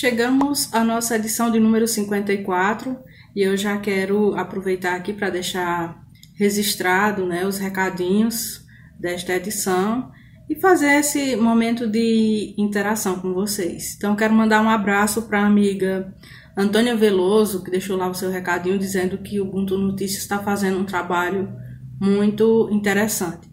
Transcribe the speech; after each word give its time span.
Chegamos 0.00 0.72
à 0.72 0.82
nossa 0.82 1.16
edição 1.16 1.50
de 1.50 1.60
número 1.60 1.86
54 1.86 2.96
e 3.36 3.42
eu 3.42 3.54
já 3.54 3.76
quero 3.76 4.34
aproveitar 4.34 4.96
aqui 4.96 5.12
para 5.12 5.28
deixar 5.28 6.02
registrado 6.38 7.26
né, 7.26 7.46
os 7.46 7.58
recadinhos 7.58 8.64
desta 8.98 9.34
edição 9.34 10.10
e 10.48 10.58
fazer 10.58 10.92
esse 10.94 11.36
momento 11.36 11.86
de 11.86 12.54
interação 12.56 13.20
com 13.20 13.34
vocês. 13.34 13.94
Então, 13.94 14.16
quero 14.16 14.32
mandar 14.32 14.62
um 14.62 14.70
abraço 14.70 15.28
para 15.28 15.42
a 15.42 15.46
amiga 15.46 16.14
Antônia 16.56 16.96
Veloso, 16.96 17.62
que 17.62 17.70
deixou 17.70 17.98
lá 17.98 18.08
o 18.08 18.14
seu 18.14 18.30
recadinho 18.30 18.78
dizendo 18.78 19.18
que 19.18 19.38
o 19.38 19.44
Ubuntu 19.44 19.76
Notícias 19.76 20.22
está 20.22 20.38
fazendo 20.38 20.78
um 20.78 20.86
trabalho 20.86 21.52
muito 22.00 22.70
interessante. 22.72 23.50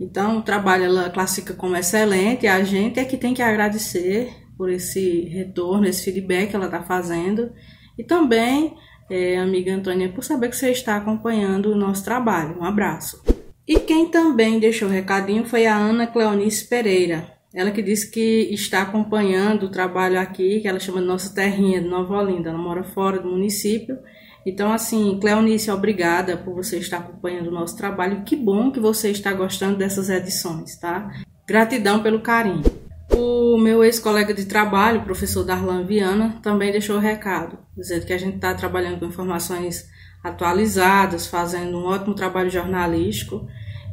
Então, 0.00 0.38
o 0.38 0.42
trabalho 0.42 0.84
ela 0.84 1.10
classifica 1.10 1.52
como 1.52 1.76
excelente, 1.76 2.46
a 2.46 2.64
gente 2.64 2.98
é 2.98 3.04
que 3.04 3.18
tem 3.18 3.34
que 3.34 3.42
agradecer 3.42 4.39
por 4.60 4.68
esse 4.68 5.22
retorno, 5.22 5.86
esse 5.86 6.04
feedback 6.04 6.50
que 6.50 6.56
ela 6.56 6.66
está 6.66 6.82
fazendo. 6.82 7.50
E 7.98 8.04
também, 8.04 8.76
é, 9.08 9.38
amiga 9.38 9.72
Antônia, 9.74 10.10
por 10.10 10.22
saber 10.22 10.50
que 10.50 10.56
você 10.56 10.70
está 10.70 10.96
acompanhando 10.96 11.72
o 11.72 11.74
nosso 11.74 12.04
trabalho. 12.04 12.58
Um 12.60 12.64
abraço. 12.64 13.22
E 13.66 13.80
quem 13.80 14.10
também 14.10 14.60
deixou 14.60 14.86
o 14.86 14.92
recadinho 14.92 15.46
foi 15.46 15.66
a 15.66 15.74
Ana 15.74 16.06
Cleonice 16.06 16.68
Pereira. 16.68 17.26
Ela 17.54 17.70
que 17.70 17.80
disse 17.80 18.10
que 18.10 18.50
está 18.52 18.82
acompanhando 18.82 19.62
o 19.62 19.70
trabalho 19.70 20.20
aqui, 20.20 20.60
que 20.60 20.68
ela 20.68 20.78
chama 20.78 21.00
de 21.00 21.06
Nossa 21.06 21.34
Terrinha 21.34 21.80
de 21.80 21.88
Nova 21.88 22.18
Olinda. 22.18 22.50
Ela 22.50 22.58
mora 22.58 22.84
fora 22.84 23.18
do 23.18 23.30
município. 23.30 23.96
Então, 24.44 24.70
assim, 24.70 25.18
Cleonice, 25.18 25.70
obrigada 25.70 26.36
por 26.36 26.54
você 26.54 26.76
estar 26.76 26.98
acompanhando 26.98 27.46
o 27.46 27.50
nosso 27.50 27.78
trabalho. 27.78 28.24
Que 28.24 28.36
bom 28.36 28.70
que 28.70 28.78
você 28.78 29.10
está 29.10 29.32
gostando 29.32 29.78
dessas 29.78 30.10
edições, 30.10 30.78
tá? 30.78 31.10
Gratidão 31.46 32.02
pelo 32.02 32.20
carinho. 32.20 32.79
O 33.14 33.58
meu 33.58 33.84
ex-colega 33.84 34.32
de 34.32 34.44
trabalho, 34.44 35.02
professor 35.02 35.44
Darlan 35.44 35.84
Viana, 35.84 36.38
também 36.42 36.70
deixou 36.72 36.96
o 36.96 37.00
recado, 37.00 37.58
dizendo 37.76 38.06
que 38.06 38.12
a 38.12 38.18
gente 38.18 38.36
está 38.36 38.54
trabalhando 38.54 38.98
com 38.98 39.06
informações 39.06 39.88
atualizadas, 40.22 41.26
fazendo 41.26 41.78
um 41.78 41.84
ótimo 41.84 42.14
trabalho 42.14 42.50
jornalístico. 42.50 43.46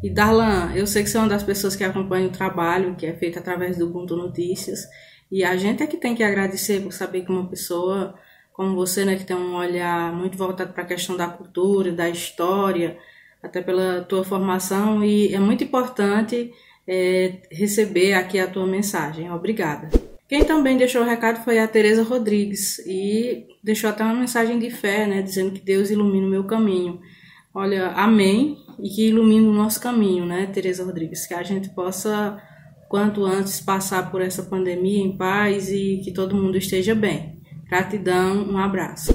E 0.03 0.09
Darlan, 0.09 0.73
eu 0.75 0.85
sei 0.85 1.03
que 1.03 1.09
você 1.09 1.17
é 1.17 1.21
uma 1.21 1.29
das 1.29 1.43
pessoas 1.43 1.75
que 1.75 1.83
acompanha 1.83 2.27
o 2.27 2.31
trabalho 2.31 2.95
que 2.95 3.05
é 3.05 3.13
feito 3.13 3.39
através 3.39 3.77
do 3.77 3.85
Ubuntu 3.85 4.15
Notícias, 4.15 4.87
e 5.31 5.43
a 5.43 5.55
gente 5.57 5.83
é 5.83 5.87
que 5.87 5.97
tem 5.97 6.15
que 6.15 6.23
agradecer 6.23 6.81
por 6.81 6.93
saber 6.93 7.23
que 7.23 7.31
uma 7.31 7.47
pessoa 7.47 8.15
como 8.57 8.75
você, 8.75 9.05
né, 9.05 9.15
que 9.15 9.23
tem 9.23 9.37
um 9.37 9.55
olhar 9.55 10.11
muito 10.11 10.35
voltado 10.35 10.73
para 10.73 10.81
a 10.81 10.87
questão 10.87 11.15
da 11.15 11.27
cultura, 11.27 11.91
da 11.91 12.09
história, 12.09 12.97
até 13.41 13.61
pela 13.61 14.01
tua 14.01 14.23
formação, 14.23 15.03
e 15.03 15.31
é 15.31 15.39
muito 15.39 15.63
importante 15.63 16.51
é, 16.87 17.41
receber 17.51 18.13
aqui 18.13 18.39
a 18.39 18.47
tua 18.47 18.65
mensagem. 18.65 19.29
Obrigada. 19.31 19.89
Quem 20.27 20.43
também 20.43 20.77
deixou 20.77 21.01
o 21.01 21.05
recado 21.05 21.43
foi 21.43 21.59
a 21.59 21.67
Tereza 21.67 22.03
Rodrigues 22.03 22.79
e 22.79 23.45
deixou 23.63 23.89
até 23.89 24.03
uma 24.03 24.13
mensagem 24.13 24.59
de 24.59 24.69
fé, 24.69 25.07
né, 25.07 25.21
dizendo 25.21 25.51
que 25.51 25.61
Deus 25.61 25.89
ilumina 25.89 26.27
o 26.27 26.29
meu 26.29 26.43
caminho. 26.43 26.99
Olha, 27.53 27.87
amém 27.89 28.57
e 28.79 28.89
que 28.89 29.07
ilumine 29.07 29.47
o 29.47 29.53
nosso 29.53 29.79
caminho, 29.79 30.25
né, 30.25 30.45
Tereza 30.47 30.83
Rodrigues, 30.83 31.25
que 31.25 31.33
a 31.33 31.43
gente 31.43 31.69
possa 31.69 32.41
quanto 32.89 33.25
antes 33.25 33.61
passar 33.61 34.11
por 34.11 34.21
essa 34.21 34.43
pandemia 34.43 35.01
em 35.01 35.15
paz 35.15 35.69
e 35.69 36.01
que 36.03 36.11
todo 36.11 36.35
mundo 36.35 36.57
esteja 36.57 36.93
bem. 36.93 37.41
Gratidão, 37.69 38.49
um 38.49 38.57
abraço. 38.57 39.13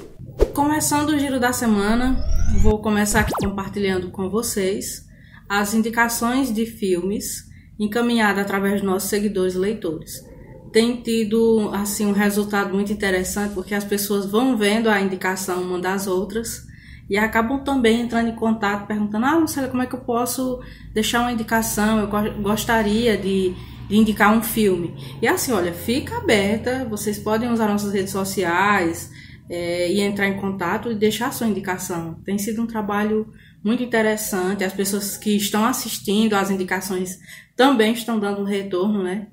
Começando 0.55 1.11
o 1.11 1.19
giro 1.19 1.39
da 1.39 1.53
semana, 1.53 2.23
vou 2.63 2.81
começar 2.81 3.21
aqui 3.21 3.33
compartilhando 3.39 4.11
com 4.11 4.29
vocês 4.29 5.07
as 5.49 5.75
indicações 5.75 6.53
de 6.53 6.67
filmes 6.67 7.52
encaminhada 7.85 8.41
através 8.41 8.75
dos 8.75 8.83
nossos 8.83 9.09
seguidores 9.09 9.55
e 9.55 9.59
leitores. 9.59 10.25
Tem 10.73 10.97
tido 11.03 11.71
assim 11.73 12.07
um 12.07 12.13
resultado 12.13 12.73
muito 12.75 12.93
interessante 12.93 13.53
porque 13.53 13.75
as 13.75 13.85
pessoas 13.85 14.25
vão 14.25 14.57
vendo 14.57 14.89
a 14.89 15.01
indicação 15.01 15.63
uma 15.63 15.79
das 15.79 16.07
outras 16.07 16.67
e 17.11 17.19
acabam 17.19 17.63
também 17.63 18.01
entrando 18.01 18.31
em 18.31 18.35
contato 18.35 18.87
perguntando: 18.87 19.27
"Ah, 19.27 19.39
Marcela, 19.39 19.69
como 19.69 19.83
é 19.83 19.87
que 19.87 19.95
eu 19.95 20.01
posso 20.01 20.61
deixar 20.95 21.21
uma 21.21 21.33
indicação? 21.33 21.99
Eu 21.99 22.09
gostaria 22.43 23.19
de, 23.19 23.55
de 23.89 23.97
indicar 23.97 24.33
um 24.35 24.43
filme". 24.43 24.95
E 25.21 25.29
assim, 25.29 25.53
olha, 25.53 25.75
fica 25.75 26.17
aberta, 26.17 26.87
vocês 26.89 27.19
podem 27.19 27.51
usar 27.51 27.69
nossas 27.69 27.93
redes 27.93 28.13
sociais, 28.13 29.11
é, 29.53 29.93
e 29.93 30.01
entrar 30.01 30.27
em 30.29 30.41
contato 30.41 30.91
e 30.91 30.95
deixar 30.95 31.31
sua 31.33 31.47
indicação. 31.47 32.15
Tem 32.25 32.39
sido 32.39 32.63
um 32.63 32.67
trabalho 32.67 33.31
muito 33.65 33.83
interessante. 33.83 34.65
As 34.65 34.73
pessoas 34.73 35.17
que 35.17 35.37
estão 35.37 35.65
assistindo 35.65 36.35
às 36.35 36.51
indicações 36.51 37.19
também 37.57 37.93
estão 37.93 38.19
dando 38.19 38.41
um 38.41 38.45
retorno, 38.45 39.03
né? 39.03 39.29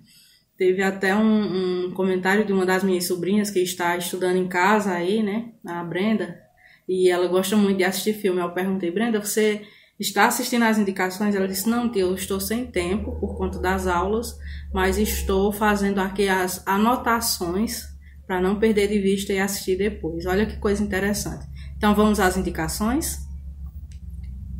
Teve 0.57 0.83
até 0.83 1.15
um, 1.15 1.87
um, 1.87 1.91
comentário 1.93 2.45
de 2.45 2.51
uma 2.51 2.65
das 2.65 2.83
minhas 2.83 3.05
sobrinhas 3.05 3.49
que 3.49 3.59
está 3.59 3.95
estudando 3.95 4.35
em 4.35 4.47
casa 4.47 4.91
aí, 4.91 5.23
né? 5.23 5.53
A 5.65 5.83
Brenda. 5.83 6.37
E 6.87 7.09
ela 7.09 7.27
gosta 7.27 7.55
muito 7.55 7.77
de 7.77 7.83
assistir 7.83 8.13
filme. 8.13 8.41
Eu 8.41 8.51
perguntei, 8.51 8.91
Brenda, 8.91 9.19
você 9.19 9.61
está 9.97 10.27
assistindo 10.27 10.63
às 10.63 10.77
indicações? 10.77 11.33
Ela 11.33 11.47
disse, 11.47 11.69
não, 11.69 11.89
tia, 11.89 12.01
eu 12.01 12.13
estou 12.13 12.39
sem 12.39 12.65
tempo 12.65 13.17
por 13.19 13.37
conta 13.37 13.59
das 13.59 13.87
aulas, 13.87 14.35
mas 14.73 14.97
estou 14.97 15.51
fazendo 15.51 15.99
aqui 15.99 16.27
as 16.27 16.61
anotações 16.67 17.83
para 18.27 18.41
não 18.41 18.59
perder 18.59 18.89
de 18.89 18.99
vista 18.99 19.31
e 19.31 19.39
assistir 19.39 19.77
depois. 19.77 20.25
Olha 20.25 20.45
que 20.45 20.57
coisa 20.57 20.83
interessante. 20.83 21.45
Então 21.77 21.95
vamos 21.95 22.19
às 22.19 22.35
indicações? 22.35 23.28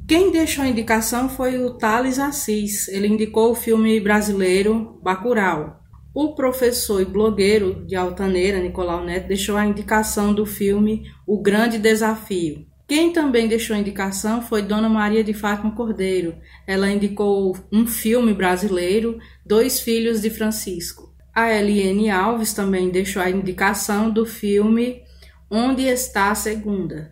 Quem 0.10 0.32
deixou 0.32 0.64
a 0.64 0.68
indicação 0.68 1.30
foi 1.30 1.60
o 1.60 1.76
Thales 1.76 2.18
Assis. 2.18 2.88
Ele 2.88 3.08
indicou 3.08 3.52
o 3.52 3.56
filme 3.56 4.00
brasileiro 4.00 5.00
Bacurau. 5.04 5.84
O 6.16 6.34
professor 6.34 7.00
e 7.00 7.06
blogueiro 7.06 7.86
de 7.86 7.96
Altaneira, 7.96 8.60
Nicolau 8.60 9.06
Neto, 9.06 9.28
deixou 9.28 9.56
a 9.56 9.68
indicação 9.68 10.34
do 10.34 10.48
filme 10.48 11.04
O 11.28 11.40
Grande 11.40 11.78
Desafio. 11.78 12.66
Quem 12.88 13.14
também 13.14 13.48
deixou 13.48 13.76
a 13.76 13.80
indicação 13.80 14.42
foi 14.42 14.64
Dona 14.64 14.90
Maria 14.90 15.24
de 15.24 15.32
Fátima 15.32 15.76
Cordeiro. 15.76 16.36
Ela 16.66 16.90
indicou 16.90 17.56
um 17.72 17.86
filme 17.86 18.34
brasileiro, 18.34 19.20
Dois 19.46 19.80
Filhos 19.80 20.22
de 20.22 20.32
Francisco. 20.32 21.14
A 21.36 21.54
Eliane 21.54 22.10
Alves 22.10 22.52
também 22.52 22.90
deixou 22.90 23.22
a 23.22 23.30
indicação 23.30 24.10
do 24.10 24.26
filme 24.26 25.04
Onde 25.52 25.84
Está 25.84 26.32
a 26.32 26.36
Segunda. 26.36 27.12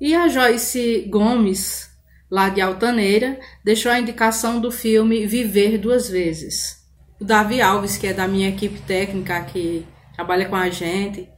E 0.00 0.14
a 0.14 0.26
Joyce 0.26 1.06
Gomes 1.10 1.89
lá 2.30 2.48
de 2.48 2.60
Altaneira, 2.60 3.38
deixou 3.64 3.90
a 3.90 3.98
indicação 3.98 4.60
do 4.60 4.70
filme 4.70 5.26
Viver 5.26 5.78
Duas 5.78 6.08
Vezes. 6.08 6.76
O 7.20 7.24
Davi 7.24 7.60
Alves, 7.60 7.96
que 7.96 8.06
é 8.06 8.14
da 8.14 8.28
minha 8.28 8.48
equipe 8.48 8.80
técnica 8.82 9.42
que 9.44 9.84
trabalha 10.14 10.48
com 10.48 10.56
a 10.56 10.70
gente, 10.70 11.28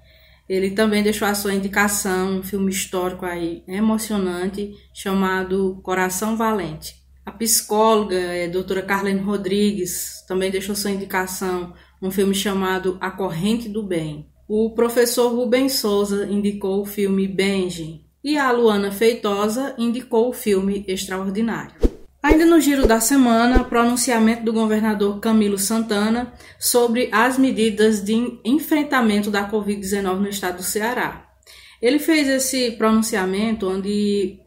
ele 0.49 0.73
também 0.73 1.03
deixou 1.03 1.27
a 1.27 1.35
sua 1.35 1.55
indicação, 1.55 2.39
um 2.39 2.43
filme 2.43 2.71
histórico 2.71 3.25
aí 3.25 3.63
emocionante 3.67 4.75
chamado 4.93 5.81
Coração 5.83 6.37
Valente. 6.37 6.95
A 7.25 7.31
psicóloga, 7.31 8.19
a 8.45 8.49
doutora 8.49 8.83
Carlene 8.83 9.21
Rodrigues, 9.21 10.25
também 10.27 10.51
deixou 10.51 10.75
sua 10.75 10.91
indicação, 10.91 11.73
um 12.03 12.11
filme 12.11 12.35
chamado 12.35 12.99
A 13.01 13.11
Corrente 13.11 13.69
do 13.69 13.83
Bem. 13.83 14.29
O 14.49 14.75
professor 14.75 15.33
Rubens 15.33 15.75
Souza 15.75 16.27
indicou 16.27 16.83
o 16.83 16.87
filme 16.87 17.29
Benji, 17.29 18.05
e 18.25 18.39
a 18.39 18.51
Luana 18.53 18.93
Feitosa 18.93 19.75
indicou 19.77 20.29
o 20.29 20.33
filme 20.33 20.85
Extraordinário. 20.87 21.75
Ainda 22.23 22.47
no 22.47 22.61
giro 22.61 22.87
da 22.87 23.01
semana, 23.01 23.65
pronunciamento 23.65 24.45
do 24.45 24.53
governador 24.53 25.19
Camilo 25.19 25.59
Santana 25.59 26.33
sobre 26.57 27.09
as 27.11 27.37
medidas 27.37 28.01
de 28.01 28.39
enfrentamento 28.45 29.29
da 29.29 29.51
Covid-19 29.51 30.19
no 30.21 30.29
estado 30.29 30.59
do 30.59 30.63
Ceará. 30.63 31.27
Ele 31.81 31.99
fez 31.99 32.29
esse 32.29 32.71
pronunciamento 32.73 33.69
onde 33.69 34.39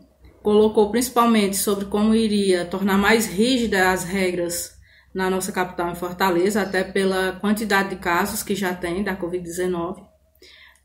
colocou 0.42 0.90
principalmente 0.90 1.57
sobre 1.57 1.86
como 1.86 2.16
iria 2.16 2.63
tornar 2.63 2.98
mais 2.98 3.27
rígidas 3.27 3.81
as 3.81 4.04
regras 4.06 4.75
na 5.13 5.30
nossa 5.30 5.51
capital 5.51 5.92
em 5.92 5.95
Fortaleza, 5.95 6.62
até 6.62 6.81
pela 6.81 7.33
quantidade 7.42 7.89
de 7.89 7.95
casos 7.98 8.42
que 8.42 8.56
já 8.56 8.74
tem 8.74 9.04
da 9.04 9.18
Covid-19 9.18 10.14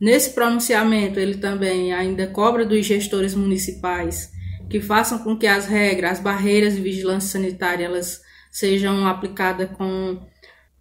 Nesse 0.00 0.30
pronunciamento, 0.30 1.20
ele 1.20 1.36
também 1.36 1.92
ainda 1.92 2.26
cobra 2.26 2.64
dos 2.64 2.86
gestores 2.86 3.34
municipais 3.34 4.32
que 4.70 4.80
façam 4.80 5.18
com 5.18 5.36
que 5.36 5.46
as 5.46 5.66
regras, 5.66 6.12
as 6.12 6.20
barreiras 6.20 6.74
de 6.74 6.80
vigilância 6.80 7.32
sanitária, 7.32 7.84
elas 7.84 8.22
sejam 8.50 9.06
aplicadas 9.06 9.68
com 9.76 10.18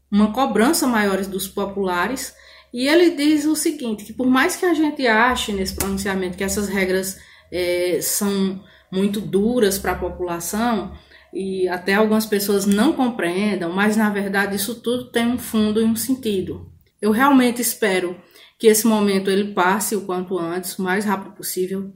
uma 0.10 0.32
cobrança 0.32 0.88
maior 0.88 1.20
dos 1.26 1.48
populares. 1.48 2.34
E 2.72 2.88
ele 2.88 3.12
diz 3.12 3.46
o 3.46 3.56
seguinte, 3.56 4.06
que 4.06 4.14
por 4.14 4.28
mais 4.28 4.56
que 4.56 4.66
a 4.66 4.74
gente 4.74 5.06
ache 5.08 5.52
nesse 5.52 5.76
pronunciamento 5.76 6.38
que 6.38 6.44
essas 6.44 6.70
regras 6.70 7.20
é, 7.52 8.00
são 8.02 8.64
muito 8.92 9.20
duras 9.20 9.78
para 9.78 9.94
a 9.94 10.00
população, 10.00 10.94
e 11.34 11.68
até 11.68 11.94
algumas 11.94 12.26
pessoas 12.26 12.66
não 12.66 12.94
compreendam, 12.94 13.72
mas 13.72 13.96
na 13.96 14.10
verdade 14.10 14.56
isso 14.56 14.76
tudo 14.76 15.12
tem 15.12 15.28
um 15.28 15.38
fundo 15.38 15.80
e 15.82 15.84
um 15.84 15.96
sentido. 15.96 16.72
Eu 17.02 17.12
realmente 17.12 17.62
espero 17.62 18.16
que 18.60 18.68
esse 18.68 18.86
momento 18.86 19.32
ele 19.32 19.54
passe 19.54 19.96
o 19.96 20.02
quanto 20.02 20.38
antes, 20.38 20.78
o 20.78 20.84
mais 20.84 21.06
rápido 21.06 21.32
possível. 21.32 21.94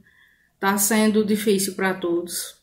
Está 0.56 0.78
sendo 0.78 1.26
difícil 1.26 1.76
para 1.76 1.94
todos. 1.94 2.56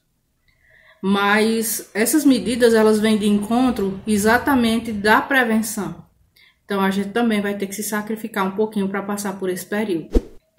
Mas 1.03 1.91
essas 1.93 2.25
medidas 2.25 2.73
elas 2.73 2.99
vêm 2.99 3.19
de 3.19 3.29
encontro 3.29 4.01
exatamente 4.07 4.91
da 4.91 5.21
prevenção. 5.21 6.03
Então 6.65 6.81
a 6.81 6.91
gente 6.91 7.11
também 7.11 7.43
vai 7.43 7.55
ter 7.57 7.67
que 7.67 7.75
se 7.75 7.83
sacrificar 7.83 8.47
um 8.47 8.53
pouquinho 8.53 8.89
para 8.89 9.03
passar 9.03 9.39
por 9.39 9.51
esse 9.51 9.67
período. 9.67 10.09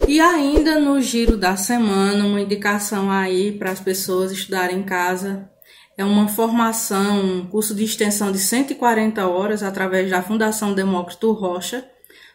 E 0.08 0.20
ainda 0.20 0.80
no 0.80 1.02
giro 1.02 1.36
da 1.36 1.56
semana, 1.56 2.26
uma 2.26 2.42
indicação 2.42 3.10
aí 3.10 3.52
para 3.52 3.72
as 3.72 3.80
pessoas 3.80 4.32
estudarem 4.32 4.80
em 4.80 4.84
casa 4.84 5.50
é 5.98 6.06
uma 6.06 6.28
formação, 6.28 7.24
um 7.24 7.48
curso 7.48 7.74
de 7.74 7.84
extensão 7.84 8.32
de 8.32 8.40
140 8.40 9.28
horas 9.28 9.64
através 9.64 10.10
da 10.10 10.22
Fundação 10.22 10.74
Demócrito 10.74 11.32
Rocha 11.32 11.88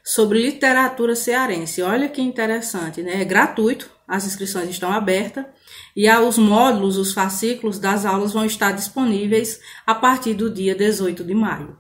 sobre 0.06 0.40
literatura 0.40 1.16
cearense. 1.16 1.82
Olha 1.82 2.08
que 2.08 2.22
interessante, 2.22 3.02
né? 3.02 3.20
É 3.20 3.24
gratuito, 3.24 3.90
as 4.06 4.24
inscrições 4.24 4.70
estão 4.70 4.92
abertas 4.92 5.44
e 5.96 6.08
os 6.08 6.38
módulos, 6.38 6.96
os 6.96 7.12
fascículos 7.12 7.80
das 7.80 8.06
aulas 8.06 8.32
vão 8.32 8.44
estar 8.44 8.70
disponíveis 8.70 9.60
a 9.84 9.96
partir 9.96 10.34
do 10.34 10.48
dia 10.48 10.76
18 10.76 11.24
de 11.24 11.34
maio. 11.34 11.76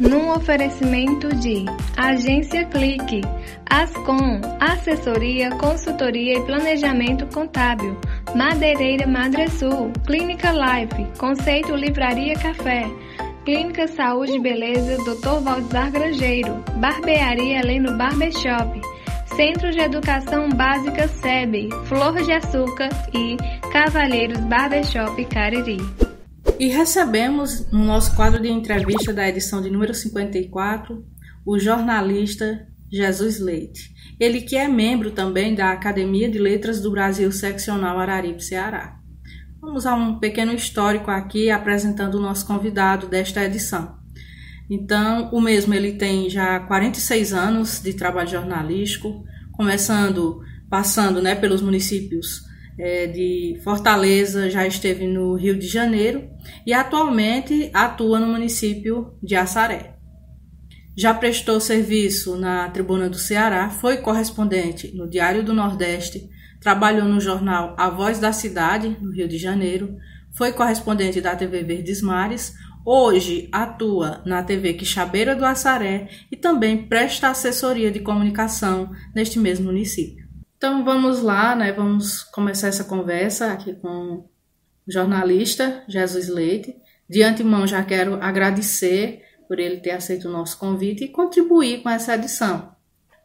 Num 0.00 0.30
oferecimento 0.30 1.28
de 1.36 1.64
Agência 1.96 2.64
Clique, 2.66 3.22
Ascom, 3.68 4.40
Assessoria, 4.60 5.50
Consultoria 5.56 6.38
e 6.38 6.42
Planejamento 6.44 7.26
Contábil, 7.26 7.96
Madeireira 8.34 9.06
Madresul, 9.06 9.90
Clínica 10.06 10.52
Life, 10.52 11.18
Conceito 11.18 11.74
Livraria 11.74 12.34
Café, 12.34 12.86
Clínica 13.46 13.86
Saúde 13.86 14.32
e 14.32 14.40
Beleza 14.40 14.96
Dr. 15.04 15.40
Valdizar 15.40 15.92
Grangeiro, 15.92 16.64
Barbearia 16.80 17.60
Heleno 17.60 17.96
Barbershop, 17.96 18.80
Centro 19.36 19.70
de 19.70 19.78
Educação 19.78 20.48
Básica 20.48 21.06
SEB, 21.06 21.68
Flor 21.84 22.20
de 22.24 22.32
Açúcar 22.32 22.88
e 23.14 23.36
Cavalheiros 23.72 24.40
Barbershop 24.40 25.24
Cariri. 25.26 25.76
E 26.58 26.66
recebemos 26.66 27.70
no 27.70 27.84
nosso 27.84 28.16
quadro 28.16 28.42
de 28.42 28.48
entrevista 28.48 29.14
da 29.14 29.28
edição 29.28 29.62
de 29.62 29.70
número 29.70 29.94
54 29.94 31.06
o 31.46 31.56
jornalista 31.56 32.66
Jesus 32.90 33.38
Leite. 33.38 33.94
Ele 34.18 34.40
que 34.40 34.56
é 34.56 34.66
membro 34.66 35.12
também 35.12 35.54
da 35.54 35.70
Academia 35.70 36.28
de 36.28 36.40
Letras 36.40 36.80
do 36.80 36.90
Brasil 36.90 37.30
Seccional 37.30 37.96
Araripe 38.00 38.42
Ceará. 38.42 39.05
Vamos 39.60 39.86
a 39.86 39.94
um 39.94 40.18
pequeno 40.18 40.52
histórico 40.52 41.10
aqui 41.10 41.50
apresentando 41.50 42.16
o 42.16 42.20
nosso 42.20 42.46
convidado 42.46 43.06
desta 43.06 43.44
edição. 43.44 43.96
Então, 44.68 45.30
o 45.32 45.40
mesmo 45.40 45.72
ele 45.72 45.92
tem 45.92 46.28
já 46.28 46.60
46 46.60 47.32
anos 47.32 47.80
de 47.80 47.94
trabalho 47.94 48.28
jornalístico, 48.28 49.24
começando, 49.52 50.40
passando 50.68 51.22
né, 51.22 51.34
pelos 51.34 51.62
municípios 51.62 52.44
é, 52.78 53.06
de 53.06 53.58
Fortaleza, 53.64 54.50
já 54.50 54.66
esteve 54.66 55.06
no 55.06 55.34
Rio 55.34 55.58
de 55.58 55.66
Janeiro 55.66 56.28
e 56.66 56.72
atualmente 56.72 57.70
atua 57.72 58.20
no 58.20 58.26
município 58.26 59.14
de 59.22 59.34
Assaré. 59.34 59.96
Já 60.96 61.14
prestou 61.14 61.60
serviço 61.60 62.36
na 62.36 62.68
Tribuna 62.70 63.08
do 63.08 63.18
Ceará, 63.18 63.70
foi 63.70 63.98
correspondente 63.98 64.94
no 64.94 65.08
Diário 65.08 65.42
do 65.44 65.52
Nordeste, 65.54 66.28
trabalhou 66.66 67.06
no 67.06 67.20
jornal 67.20 67.76
A 67.78 67.88
Voz 67.88 68.18
da 68.18 68.32
Cidade, 68.32 68.96
no 69.00 69.12
Rio 69.12 69.28
de 69.28 69.38
Janeiro, 69.38 69.98
foi 70.32 70.52
correspondente 70.52 71.20
da 71.20 71.36
TV 71.36 71.62
Verdes 71.62 72.02
Mares, 72.02 72.54
hoje 72.84 73.48
atua 73.52 74.20
na 74.26 74.42
TV 74.42 74.74
Quixabeira 74.74 75.36
do 75.36 75.44
Assaré 75.44 76.08
e 76.28 76.36
também 76.36 76.88
presta 76.88 77.28
assessoria 77.28 77.88
de 77.92 78.00
comunicação 78.00 78.90
neste 79.14 79.38
mesmo 79.38 79.66
município. 79.66 80.26
Então 80.56 80.84
vamos 80.84 81.22
lá, 81.22 81.54
né? 81.54 81.70
Vamos 81.70 82.24
começar 82.24 82.66
essa 82.66 82.82
conversa 82.82 83.52
aqui 83.52 83.72
com 83.74 83.88
o 83.88 84.28
jornalista 84.88 85.84
Jesus 85.86 86.28
Leite. 86.28 86.74
De 87.08 87.22
antemão 87.22 87.64
já 87.64 87.84
quero 87.84 88.20
agradecer 88.20 89.22
por 89.46 89.60
ele 89.60 89.76
ter 89.76 89.92
aceito 89.92 90.26
o 90.26 90.32
nosso 90.32 90.58
convite 90.58 91.04
e 91.04 91.08
contribuir 91.12 91.84
com 91.84 91.90
essa 91.90 92.16
edição. 92.16 92.75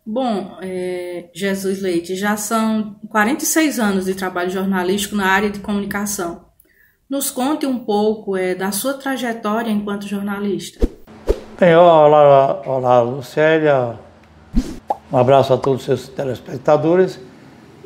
Bom, 0.04 0.58
é, 0.64 1.26
Jesus 1.32 1.80
Leite, 1.80 2.16
já 2.16 2.36
são 2.36 2.96
46 3.10 3.80
anos 3.80 4.06
de 4.06 4.16
trabalho 4.16 4.50
jornalístico 4.50 5.16
na 5.16 5.28
área 5.28 5.52
de 5.52 5.60
comunicação. 5.60 6.46
Nos 7.08 7.30
conte 7.30 7.68
um 7.68 7.78
pouco 7.78 8.36
é, 8.36 8.56
da 8.56 8.72
sua 8.72 8.96
trajetória 8.96 9.70
enquanto 9.70 10.08
jornalista. 10.08 10.88
Bem, 11.60 11.76
olá, 11.76 12.62
olá 12.66 13.02
Lucélia, 13.02 14.00
um 15.12 15.18
abraço 15.18 15.54
a 15.54 15.58
todos 15.58 15.82
os 15.82 15.86
seus 15.86 16.08
telespectadores. 16.10 17.20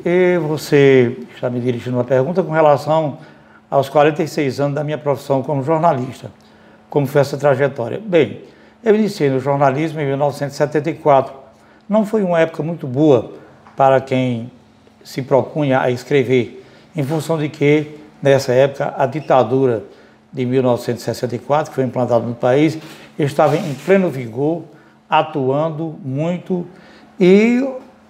E 0.02 0.38
você 0.38 1.18
está 1.34 1.50
me 1.50 1.60
dirigindo 1.60 1.98
uma 1.98 2.04
pergunta 2.04 2.42
com 2.42 2.50
relação 2.50 3.18
aos 3.68 3.90
46 3.90 4.58
anos 4.60 4.74
da 4.74 4.82
minha 4.82 4.96
profissão 4.96 5.42
como 5.42 5.62
jornalista. 5.62 6.30
Como 6.88 7.06
foi 7.06 7.20
essa 7.20 7.36
trajetória? 7.36 8.00
Bem, 8.02 8.44
eu 8.82 8.94
iniciei 8.94 9.28
no 9.28 9.38
jornalismo 9.38 10.00
em 10.00 10.06
1974. 10.06 11.45
Não 11.88 12.04
foi 12.04 12.22
uma 12.22 12.40
época 12.40 12.62
muito 12.62 12.86
boa 12.86 13.32
para 13.76 14.00
quem 14.00 14.50
se 15.04 15.22
propunha 15.22 15.80
a 15.80 15.90
escrever, 15.90 16.64
em 16.96 17.04
função 17.04 17.38
de 17.38 17.48
que, 17.48 18.00
nessa 18.20 18.52
época, 18.52 18.92
a 18.96 19.06
ditadura 19.06 19.84
de 20.32 20.44
1964, 20.44 21.70
que 21.70 21.76
foi 21.76 21.84
implantada 21.84 22.26
no 22.26 22.34
país, 22.34 22.76
estava 23.16 23.56
em 23.56 23.74
pleno 23.74 24.10
vigor, 24.10 24.64
atuando 25.08 25.96
muito 26.04 26.66
e, 27.20 27.64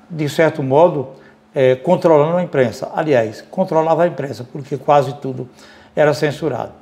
de 0.08 0.28
certo 0.28 0.62
modo, 0.62 1.08
é, 1.54 1.74
controlando 1.76 2.38
a 2.38 2.42
imprensa. 2.42 2.90
Aliás, 2.94 3.44
controlava 3.50 4.04
a 4.04 4.06
imprensa, 4.06 4.42
porque 4.50 4.78
quase 4.78 5.14
tudo 5.16 5.48
era 5.94 6.14
censurado. 6.14 6.72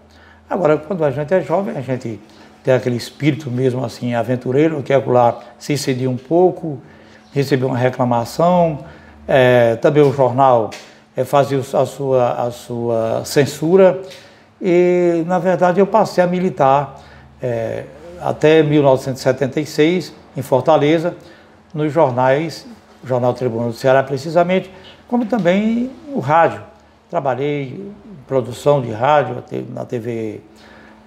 Agora, 0.49 0.77
quando 0.77 1.05
a 1.05 1.11
gente 1.11 1.35
é 1.35 1.41
jovem, 1.41 1.77
a 1.77 1.81
gente 1.81 2.21
tem 2.65 2.73
aquele 2.73 2.97
espírito 2.97 3.51
mesmo 3.51 3.85
assim, 3.85 4.15
aventureiro, 4.15 4.83
que 4.83 4.93
é 4.93 4.97
lá 4.97 5.39
se 5.59 5.77
cedia 5.77 6.09
um 6.09 6.17
pouco, 6.17 6.81
recebeu 7.31 7.69
uma 7.69 7.77
reclamação, 7.77 8.79
é, 9.29 9.77
também 9.77 10.03
o 10.03 10.13
jornal 10.13 10.71
é, 11.15 11.25
fazia 11.25 11.59
a 11.59 11.87
sua, 11.87 12.33
a 12.33 12.51
sua 12.51 13.23
censura, 13.27 14.01
e 14.61 15.23
na 15.27 15.39
verdade 15.39 15.79
eu 15.79 15.87
passei 15.87 16.25
a 16.25 16.27
militar 16.27 17.03
é, 17.43 17.85
até 18.19 18.63
1976 18.63 20.15
em 20.35 20.41
Fortaleza, 20.41 21.15
nos 21.75 21.93
jornais, 21.93 22.67
Jornal 23.05 23.35
Tribuna 23.35 23.67
do 23.67 23.75
Ceará 23.75 24.03
precisamente, 24.03 24.71
como 25.07 25.27
também 25.27 25.91
o 26.15 26.19
rádio. 26.19 26.63
Trabalhei 27.11 27.65
em 27.65 27.95
produção 28.27 28.81
de 28.81 28.91
rádio 28.91 29.43
na 29.69 29.85
TV, 29.85 30.41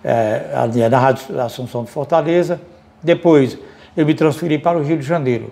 é, 0.04 0.90
na 0.90 1.00
Rádio 1.00 1.40
Assunção 1.42 1.84
de 1.84 1.92
Fortaleza. 1.92 2.60
Depois 3.02 3.58
eu 3.96 4.06
me 4.06 4.14
transferi 4.14 4.58
para 4.58 4.78
o 4.78 4.84
Rio 4.84 4.98
de 4.98 5.06
Janeiro. 5.06 5.52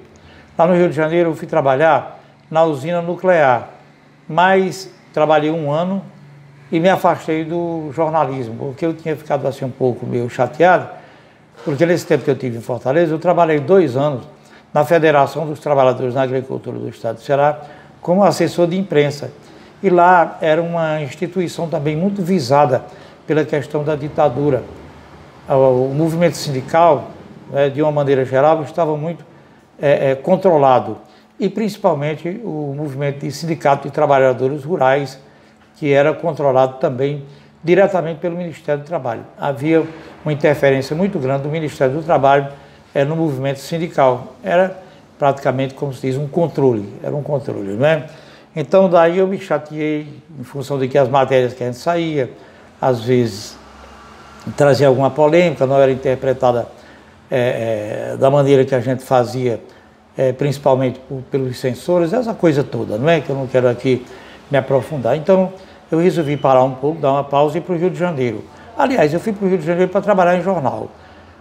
Lá 0.58 0.68
no 0.68 0.76
Rio 0.76 0.90
de 0.90 0.96
Janeiro 0.96 1.32
eu 1.32 1.36
fui 1.36 1.48
trabalhar 1.48 2.20
na 2.50 2.64
usina 2.64 3.02
nuclear, 3.02 3.70
mas 4.28 4.90
trabalhei 5.14 5.52
um 5.52 5.72
ano 5.72 6.02
e 6.72 6.80
me 6.80 6.90
afastei 6.90 7.44
do 7.44 7.92
jornalismo, 7.94 8.56
porque 8.56 8.86
eu 8.86 8.94
tinha 8.94 9.16
ficado 9.16 9.48
assim 9.48 9.66
um 9.66 9.72
pouco 9.72 10.06
meio 10.06 10.30
chateado, 10.30 10.90
porque 11.64 11.86
nesse 11.86 12.06
tempo 12.06 12.24
que 12.24 12.32
eu 12.32 12.36
tive 12.36 12.58
em 12.58 12.62
Fortaleza, 12.62 13.14
eu 13.14 13.20
trabalhei 13.20 13.60
dois 13.60 13.96
anos 13.96 14.24
na 14.74 14.84
Federação 14.84 15.46
dos 15.46 15.60
Trabalhadores 15.60 16.16
na 16.16 16.22
Agricultura 16.22 16.78
do 16.78 16.90
Estado 16.90 17.16
do 17.16 17.22
Ceará 17.22 17.62
como 18.02 18.24
assessor 18.24 18.68
de 18.68 18.78
imprensa. 18.78 19.32
E 19.82 19.90
lá 19.90 20.38
era 20.42 20.62
uma 20.62 21.02
instituição 21.02 21.68
também 21.68 21.96
muito 21.96 22.22
visada 22.22 22.84
pela 23.26 23.44
questão 23.44 23.84
da 23.84 23.96
ditadura. 23.96 24.64
O 25.48 25.94
movimento 25.94 26.36
sindical, 26.36 27.12
né, 27.52 27.70
de 27.70 27.82
uma 27.82 27.92
maneira 27.92 28.26
geral, 28.26 28.64
estava 28.64 28.96
muito 28.98 29.24
é, 29.80 30.12
é, 30.12 30.16
controlado. 30.16 30.98
E 31.40 31.50
principalmente 31.50 32.42
o 32.44 32.74
movimento 32.76 33.20
de 33.20 33.32
sindicato 33.32 33.88
de 33.88 33.94
trabalhadores 33.94 34.64
rurais, 34.64 35.20
que 35.76 35.92
era 35.92 36.14
controlado 36.14 36.78
também 36.80 37.24
diretamente 37.64 38.20
pelo 38.20 38.38
Ministério 38.38 38.84
do 38.84 38.86
Trabalho. 38.86 39.26
Havia 39.38 39.84
uma 40.24 40.32
interferência 40.32 40.96
muito 40.96 41.20
grande 41.20 41.44
do 41.44 41.50
Ministério 41.50 41.96
do 41.96 42.04
Trabalho 42.04 42.48
é, 42.94 43.04
no 43.04 43.16
movimento 43.16 43.60
sindical. 43.60 44.36
Era 44.44 44.80
praticamente, 45.20 45.74
como 45.74 45.94
se 45.94 46.02
diz, 46.02 46.18
um 46.18 46.28
controle, 46.28 46.88
era 47.04 47.16
um 47.16 47.24
controle, 47.24 47.74
não 47.74 47.86
é? 47.86 48.06
Então 48.56 48.90
daí 48.90 49.18
eu 49.18 49.28
me 49.28 49.38
chateei 49.38 50.08
em 50.40 50.44
função 50.44 50.80
de 50.80 50.88
que 50.88 50.98
as 50.98 51.10
matérias 51.10 51.54
que 51.54 51.64
a 51.64 51.68
gente 51.68 51.78
saía, 51.78 52.30
às 52.82 53.02
vezes 53.02 53.58
trazia 54.56 54.88
alguma 54.88 55.10
polêmica, 55.10 55.66
não 55.66 55.80
era 55.80 55.92
interpretada 55.92 56.68
é, 57.32 58.12
é, 58.14 58.18
da 58.18 58.30
maneira 58.30 58.64
que 58.64 58.76
a 58.76 58.80
gente 58.80 59.04
fazia, 59.04 59.62
é, 60.18 60.32
principalmente 60.32 61.00
por, 61.00 61.22
pelos 61.32 61.58
censores, 61.60 62.14
essa 62.14 62.34
coisa 62.34 62.64
toda, 62.64 62.98
não 62.98 63.10
é? 63.10 63.22
Que 63.22 63.30
eu 63.30 63.36
não 63.36 63.48
quero 63.48 63.68
aqui 63.68 64.06
me 64.52 64.58
aprofundar. 64.58 65.16
Então 65.18 65.54
eu 65.92 66.00
resolvi 66.00 66.38
parar 66.38 66.64
um 66.64 66.76
pouco, 66.76 67.02
dar 67.02 67.12
uma 67.12 67.24
pausa 67.24 67.58
e 67.58 67.60
ir 67.60 67.64
para 67.64 67.76
o 67.76 67.78
Rio 67.78 67.90
de 67.90 67.98
Janeiro. 67.98 68.44
Aliás, 68.78 69.14
eu 69.14 69.20
fui 69.20 69.34
para 69.34 69.46
o 69.46 69.50
Rio 69.50 69.58
de 69.58 69.66
Janeiro 69.66 69.92
para 69.92 70.02
trabalhar 70.02 70.38
em 70.38 70.42
jornal, 70.42 70.90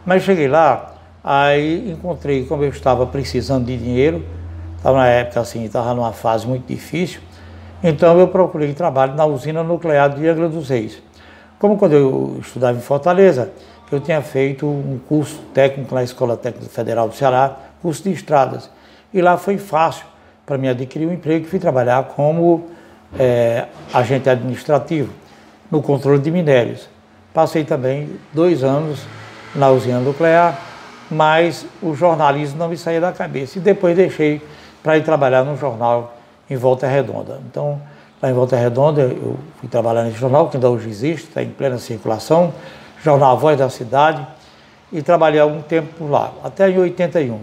mas 0.06 0.22
cheguei 0.22 0.48
lá, 0.48 0.94
Aí 1.26 1.90
encontrei, 1.90 2.44
como 2.44 2.62
eu 2.64 2.68
estava 2.68 3.06
precisando 3.06 3.64
de 3.64 3.78
dinheiro, 3.78 4.22
estava 4.76 4.98
na 4.98 5.06
época 5.06 5.40
assim, 5.40 5.64
estava 5.64 5.94
numa 5.94 6.12
fase 6.12 6.46
muito 6.46 6.66
difícil, 6.66 7.22
então 7.82 8.20
eu 8.20 8.28
procurei 8.28 8.74
trabalho 8.74 9.14
na 9.14 9.24
usina 9.24 9.62
nuclear 9.62 10.10
de 10.10 10.28
Angra 10.28 10.50
dos 10.50 10.68
Reis. 10.68 11.02
Como 11.64 11.78
quando 11.78 11.94
eu 11.94 12.36
estudava 12.42 12.76
em 12.76 12.80
Fortaleza, 12.82 13.50
eu 13.90 13.98
tinha 13.98 14.20
feito 14.20 14.66
um 14.66 15.00
curso 15.08 15.40
técnico 15.54 15.94
na 15.94 16.02
Escola 16.02 16.36
Técnica 16.36 16.68
Federal 16.68 17.08
do 17.08 17.14
Ceará, 17.14 17.56
curso 17.80 18.02
de 18.02 18.12
estradas. 18.12 18.68
E 19.14 19.22
lá 19.22 19.38
foi 19.38 19.56
fácil 19.56 20.04
para 20.44 20.58
mim 20.58 20.68
adquirir 20.68 21.08
um 21.08 21.12
emprego 21.14 21.46
e 21.46 21.48
fui 21.48 21.58
trabalhar 21.58 22.04
como 22.14 22.66
é, 23.18 23.64
agente 23.94 24.28
administrativo 24.28 25.10
no 25.70 25.80
controle 25.80 26.20
de 26.20 26.30
minérios. 26.30 26.86
Passei 27.32 27.64
também 27.64 28.10
dois 28.34 28.62
anos 28.62 29.00
na 29.54 29.70
usina 29.70 30.00
nuclear, 30.00 30.60
mas 31.10 31.64
o 31.82 31.94
jornalismo 31.94 32.58
não 32.58 32.68
me 32.68 32.76
saía 32.76 33.00
da 33.00 33.10
cabeça. 33.10 33.56
E 33.56 33.62
depois 33.62 33.96
deixei 33.96 34.42
para 34.82 34.98
ir 34.98 35.02
trabalhar 35.02 35.42
no 35.42 35.56
jornal 35.56 36.14
em 36.50 36.56
Volta 36.56 36.86
Redonda. 36.86 37.40
Então, 37.50 37.80
lá 38.24 38.30
em 38.30 38.32
Volta 38.32 38.56
Redonda, 38.56 39.02
eu 39.02 39.36
fui 39.60 39.68
trabalhar 39.68 40.04
nesse 40.04 40.16
jornal, 40.16 40.48
que 40.48 40.56
ainda 40.56 40.70
hoje 40.70 40.88
existe, 40.88 41.28
está 41.28 41.42
em 41.42 41.50
plena 41.50 41.76
circulação, 41.76 42.54
jornal 43.02 43.38
Voz 43.38 43.58
da 43.58 43.68
Cidade, 43.68 44.26
e 44.90 45.02
trabalhei 45.02 45.38
algum 45.38 45.60
tempo 45.60 45.88
por 45.98 46.10
lá, 46.10 46.32
até 46.42 46.70
em 46.70 46.78
81. 46.78 47.40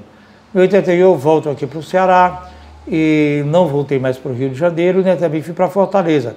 Em 0.55 0.59
81 0.59 0.97
eu 0.97 1.15
volto 1.15 1.51
aqui 1.51 1.67
para 1.67 1.77
o 1.77 1.83
Ceará, 1.83 2.49
e 2.87 3.43
não 3.45 3.67
voltei 3.67 3.99
mais 3.99 4.17
para 4.17 4.31
o 4.31 4.33
Rio 4.33 4.49
de 4.49 4.55
Janeiro, 4.55 5.03
nem 5.03 5.15
também 5.15 5.43
fui 5.43 5.53
para 5.53 5.69
Fortaleza. 5.69 6.35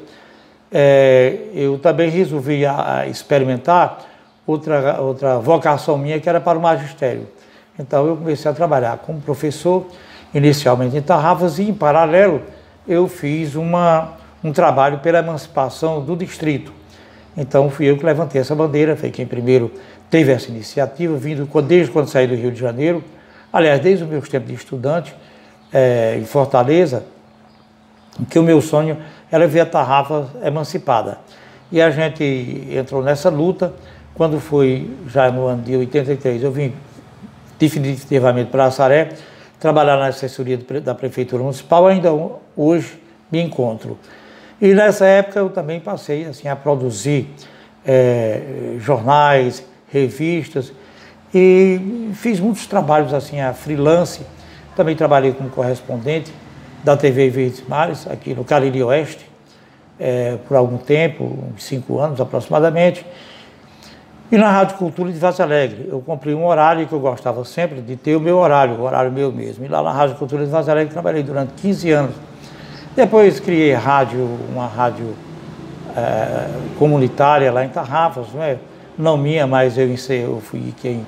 É, 0.71 1.39
eu 1.55 1.79
também 1.79 2.11
resolvi 2.11 2.67
a, 2.67 2.99
a 2.99 3.07
experimentar 3.07 3.99
outra, 4.47 5.01
outra 5.01 5.39
vocação 5.39 5.97
minha, 5.97 6.21
que 6.21 6.29
era 6.29 6.39
para 6.39 6.59
o 6.59 6.61
magistério. 6.61 7.27
Então 7.79 8.07
eu 8.07 8.15
comecei 8.15 8.51
a 8.51 8.53
trabalhar 8.53 8.99
como 8.99 9.23
professor, 9.23 9.87
inicialmente 10.35 10.95
em 10.95 11.01
Tarrafas, 11.01 11.59
e 11.59 11.63
em 11.63 11.73
paralelo 11.73 12.43
eu 12.87 13.09
fiz 13.09 13.55
uma, 13.55 14.13
um 14.45 14.53
trabalho 14.53 14.99
pela 14.99 15.19
emancipação 15.19 16.05
do 16.05 16.15
distrito. 16.15 16.71
Então 17.35 17.71
fui 17.71 17.87
eu 17.87 17.97
que 17.97 18.05
levantei 18.05 18.41
essa 18.41 18.55
bandeira, 18.55 18.95
foi 18.95 19.11
quem 19.11 19.27
primeiro 19.27 19.73
teve 20.11 20.31
essa 20.31 20.51
iniciativa, 20.51 21.17
vindo 21.17 21.49
desde 21.63 21.91
quando 21.91 22.09
saí 22.09 22.27
do 22.27 22.35
Rio 22.35 22.53
de 22.53 22.61
Janeiro, 22.61 23.03
aliás, 23.51 23.81
desde 23.81 24.05
os 24.05 24.11
meus 24.11 24.29
tempos 24.29 24.49
de 24.49 24.55
estudante, 24.55 25.15
é, 25.73 26.17
em 26.21 26.25
Fortaleza, 26.25 27.05
que 28.31 28.39
o 28.39 28.43
meu 28.43 28.61
sonho 28.61 28.99
era 29.33 29.49
ver 29.49 29.61
a 29.61 29.67
tarrafa 29.67 30.29
emancipada. 30.45 31.19
E 31.73 31.81
a 31.81 31.91
gente 31.91 32.23
entrou 32.71 33.03
nessa 33.03 33.29
luta. 33.29 33.73
Quando 34.15 34.39
foi 34.39 34.89
já 35.09 35.29
no 35.33 35.47
ano 35.47 35.63
de 35.63 35.75
83, 35.75 36.45
eu 36.45 36.53
vim 36.53 36.73
definitivamente 37.59 38.51
para 38.51 38.67
Assaré, 38.67 39.09
trabalhar 39.59 39.97
na 39.97 40.07
assessoria 40.07 40.57
da 40.81 40.95
Prefeitura 40.95 41.43
Municipal, 41.43 41.89
ainda 41.89 42.13
hoje 42.57 43.01
me 43.33 43.41
encontro. 43.41 43.99
E 44.61 44.73
nessa 44.73 45.05
época 45.07 45.39
eu 45.39 45.51
também 45.51 45.81
passei 45.81 46.25
assim, 46.25 46.49
a 46.49 46.57
produzir 46.57 47.29
é, 47.85 48.77
jornais, 48.79 49.65
revistas, 49.91 50.73
e 51.35 52.11
fiz 52.15 52.39
muitos 52.39 52.67
trabalhos 52.67 53.13
assim, 53.13 53.41
a 53.41 53.53
freelance, 53.53 54.23
também 54.77 54.95
trabalhei 54.95 55.33
como 55.33 55.51
correspondente 55.51 56.33
da 56.85 56.97
TV 56.97 57.31
Verdes 57.31 57.67
Mares, 57.67 58.07
aqui 58.07 58.35
no 58.35 58.45
Cariri 58.45 58.83
Oeste, 58.83 59.29
é, 59.99 60.37
por 60.47 60.57
algum 60.57 60.77
tempo, 60.77 61.25
uns 61.55 61.65
cinco 61.65 61.99
anos 61.99 62.21
aproximadamente. 62.21 63.05
E 64.31 64.37
na 64.37 64.51
Rádio 64.51 64.77
Cultura 64.77 65.13
de 65.13 65.19
Vaz 65.19 65.39
Alegre, 65.39 65.89
eu 65.89 66.01
cumpri 66.01 66.35
um 66.35 66.47
horário 66.47 66.87
que 66.87 66.93
eu 66.93 67.01
gostava 67.01 67.45
sempre 67.45 67.81
de 67.81 67.95
ter 67.95 68.17
o 68.17 68.21
meu 68.21 68.39
horário, 68.39 68.75
o 68.75 68.83
horário 68.83 69.13
meu 69.13 69.31
mesmo. 69.31 69.65
E 69.65 69.69
lá 69.69 69.83
na 69.83 69.93
Rádio 69.93 70.17
Cultura 70.17 70.45
de 70.45 70.51
Vaz 70.51 70.69
Alegre 70.69 70.93
trabalhei 70.93 71.23
durante 71.23 71.53
15 71.55 71.91
anos. 71.91 72.15
Depois 72.95 73.41
criei 73.41 73.73
rádio, 73.73 74.29
uma 74.53 74.67
rádio 74.67 75.15
é, 75.97 76.49
comunitária 76.79 77.53
lá 77.53 77.65
em 77.65 77.69
Tarrafas, 77.69 78.27
não, 78.33 78.43
é? 78.43 78.59
não 78.97 79.17
minha, 79.17 79.47
mas 79.47 79.77
eu, 79.77 79.89
eu 80.11 80.41
fui 80.41 80.73
quem 80.81 81.07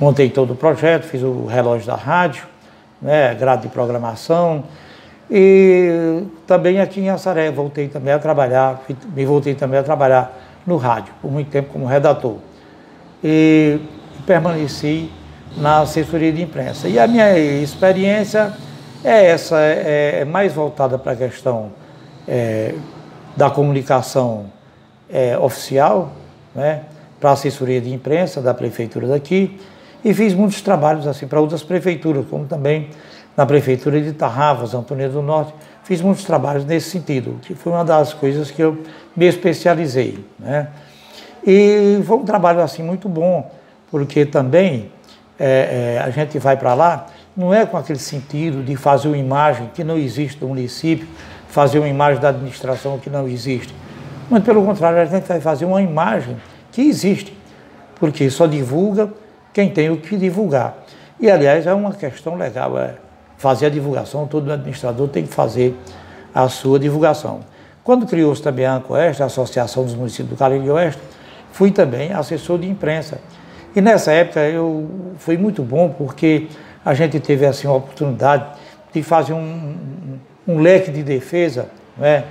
montei 0.00 0.30
todo 0.30 0.52
o 0.52 0.56
projeto, 0.56 1.04
fiz 1.04 1.22
o 1.22 1.46
relógio 1.46 1.86
da 1.86 1.96
rádio 1.96 2.46
né, 3.00 3.34
grade 3.34 3.62
de 3.62 3.68
programação. 3.68 4.64
E 5.30 6.22
também 6.46 6.80
aqui 6.80 7.00
em 7.00 7.10
Assaré 7.10 7.50
voltei 7.50 7.88
também 7.88 8.12
a 8.12 8.18
trabalhar, 8.18 8.82
me 9.14 9.24
voltei 9.24 9.54
também 9.54 9.78
a 9.78 9.82
trabalhar 9.82 10.32
no 10.66 10.76
rádio, 10.76 11.12
por 11.20 11.30
muito 11.30 11.50
tempo 11.50 11.70
como 11.72 11.86
redator. 11.86 12.36
E 13.22 13.78
permaneci 14.26 15.10
na 15.56 15.80
assessoria 15.80 16.32
de 16.32 16.42
imprensa. 16.42 16.88
E 16.88 16.98
a 16.98 17.06
minha 17.06 17.36
experiência 17.38 18.52
é 19.04 19.26
essa, 19.26 19.60
é, 19.60 20.20
é 20.20 20.24
mais 20.24 20.52
voltada 20.52 20.98
para 20.98 21.12
a 21.12 21.16
questão 21.16 21.72
é, 22.26 22.74
da 23.36 23.50
comunicação 23.50 24.46
é, 25.08 25.38
oficial, 25.38 26.12
né, 26.54 26.82
para 27.20 27.30
a 27.30 27.32
assessoria 27.32 27.80
de 27.80 27.92
imprensa 27.92 28.40
da 28.40 28.52
prefeitura 28.52 29.06
daqui, 29.06 29.60
e 30.04 30.14
fiz 30.14 30.34
muitos 30.34 30.60
trabalhos 30.62 31.06
assim 31.06 31.26
para 31.26 31.40
outras 31.40 31.62
prefeituras, 31.62 32.26
como 32.28 32.46
também 32.46 32.90
na 33.36 33.46
prefeitura 33.46 34.00
de 34.00 34.12
Tarrafas, 34.12 34.74
Antônio 34.74 35.08
do 35.10 35.22
Norte. 35.22 35.54
Fiz 35.84 36.00
muitos 36.00 36.24
trabalhos 36.24 36.64
nesse 36.64 36.90
sentido, 36.90 37.38
que 37.42 37.54
foi 37.54 37.72
uma 37.72 37.84
das 37.84 38.12
coisas 38.12 38.50
que 38.50 38.60
eu 38.60 38.78
me 39.16 39.26
especializei. 39.26 40.24
Né? 40.38 40.68
E 41.46 42.00
foi 42.04 42.16
um 42.16 42.24
trabalho 42.24 42.60
assim 42.60 42.82
muito 42.82 43.08
bom, 43.08 43.50
porque 43.90 44.26
também 44.26 44.90
é, 45.38 45.96
é, 45.96 46.02
a 46.02 46.10
gente 46.10 46.38
vai 46.38 46.56
para 46.56 46.74
lá, 46.74 47.06
não 47.38 47.54
é 47.54 47.64
com 47.64 47.76
aquele 47.76 48.00
sentido 48.00 48.64
de 48.64 48.74
fazer 48.74 49.06
uma 49.06 49.16
imagem 49.16 49.70
que 49.72 49.84
não 49.84 49.96
existe 49.96 50.40
do 50.40 50.48
município, 50.48 51.06
fazer 51.46 51.78
uma 51.78 51.86
imagem 51.86 52.20
da 52.20 52.30
administração 52.30 52.98
que 52.98 53.08
não 53.08 53.28
existe. 53.28 53.72
Mas 54.28 54.42
pelo 54.42 54.64
contrário, 54.64 54.98
a 54.98 55.04
gente 55.04 55.28
vai 55.28 55.40
fazer 55.40 55.64
uma 55.64 55.80
imagem 55.80 56.36
que 56.72 56.82
existe, 56.82 57.32
porque 57.94 58.28
só 58.28 58.48
divulga 58.48 59.08
quem 59.52 59.70
tem 59.70 59.88
o 59.88 59.98
que 59.98 60.16
divulgar. 60.16 60.78
E, 61.20 61.30
aliás, 61.30 61.64
é 61.64 61.72
uma 61.72 61.92
questão 61.92 62.34
legal, 62.34 62.76
é 62.76 62.96
fazer 63.36 63.66
a 63.66 63.70
divulgação, 63.70 64.26
todo 64.26 64.50
administrador 64.50 65.06
tem 65.06 65.24
que 65.24 65.32
fazer 65.32 65.76
a 66.34 66.48
sua 66.48 66.76
divulgação. 66.80 67.40
Quando 67.84 68.04
criou-se 68.04 68.42
também 68.42 68.66
a 68.66 68.74
ANCOEST, 68.74 69.22
a 69.22 69.26
Associação 69.26 69.84
dos 69.84 69.94
Municípios 69.94 70.30
do 70.30 70.36
Cariri 70.36 70.68
Oeste, 70.68 71.00
fui 71.52 71.70
também 71.70 72.12
assessor 72.12 72.58
de 72.58 72.68
imprensa. 72.68 73.20
E 73.76 73.80
nessa 73.80 74.10
época 74.10 74.40
eu 74.40 74.88
foi 75.18 75.36
muito 75.36 75.62
bom 75.62 75.88
porque 75.88 76.48
a 76.88 76.94
gente 76.94 77.20
teve 77.20 77.44
assim 77.44 77.68
a 77.68 77.72
oportunidade 77.72 78.46
de 78.94 79.02
fazer 79.02 79.34
um, 79.34 80.18
um 80.46 80.58
leque 80.58 80.90
de 80.90 81.02
defesa 81.02 81.68
né, 81.98 82.24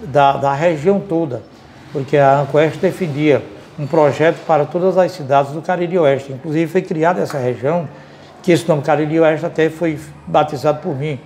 da, 0.00 0.36
da 0.36 0.52
região 0.52 1.00
toda, 1.00 1.42
porque 1.94 2.18
a 2.18 2.40
ANCOEST 2.40 2.78
defendia 2.78 3.42
um 3.78 3.86
projeto 3.86 4.36
para 4.46 4.66
todas 4.66 4.98
as 4.98 5.12
cidades 5.12 5.52
do 5.52 5.62
Cariri 5.62 5.98
Oeste. 5.98 6.30
Inclusive 6.30 6.70
foi 6.70 6.82
criada 6.82 7.22
essa 7.22 7.38
região, 7.38 7.88
que 8.42 8.52
esse 8.52 8.68
nome 8.68 8.82
Cariri 8.82 9.18
Oeste 9.18 9.46
até 9.46 9.70
foi 9.70 9.98
batizado 10.26 10.82
por 10.82 10.94
mim 10.94 11.18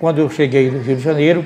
quando 0.00 0.18
eu 0.18 0.28
cheguei 0.28 0.68
do 0.68 0.80
Rio 0.80 0.96
de 0.96 1.02
Janeiro, 1.02 1.44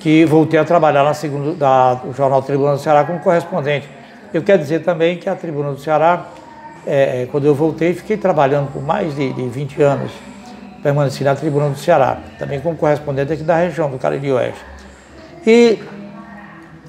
que 0.00 0.24
voltei 0.24 0.58
a 0.58 0.64
trabalhar 0.64 1.04
na 1.04 1.14
segunda, 1.14 1.52
da, 1.52 1.94
do 1.94 2.12
Jornal 2.12 2.42
Tribuna 2.42 2.72
do 2.72 2.78
Ceará 2.78 3.04
como 3.04 3.20
correspondente. 3.20 3.88
Eu 4.34 4.42
quero 4.42 4.60
dizer 4.60 4.80
também 4.82 5.16
que 5.16 5.28
a 5.28 5.36
Tribuna 5.36 5.70
do 5.70 5.78
Ceará, 5.78 6.26
é, 6.88 7.22
é 7.22 7.26
quando 7.26 7.44
eu 7.44 7.54
voltei, 7.54 7.92
fiquei 7.92 8.16
trabalhando 8.16 8.72
por 8.72 8.82
mais 8.82 9.14
de, 9.14 9.32
de 9.32 9.48
20 9.48 9.82
anos, 9.82 10.10
permaneci 10.82 11.22
na 11.22 11.34
Tribuna 11.34 11.68
do 11.68 11.78
Ceará, 11.78 12.18
também 12.38 12.60
como 12.60 12.76
correspondente 12.76 13.32
aqui 13.32 13.42
da 13.42 13.56
região 13.56 13.90
do 13.90 13.98
Cariri 13.98 14.32
Oeste. 14.32 14.64
E 15.46 15.78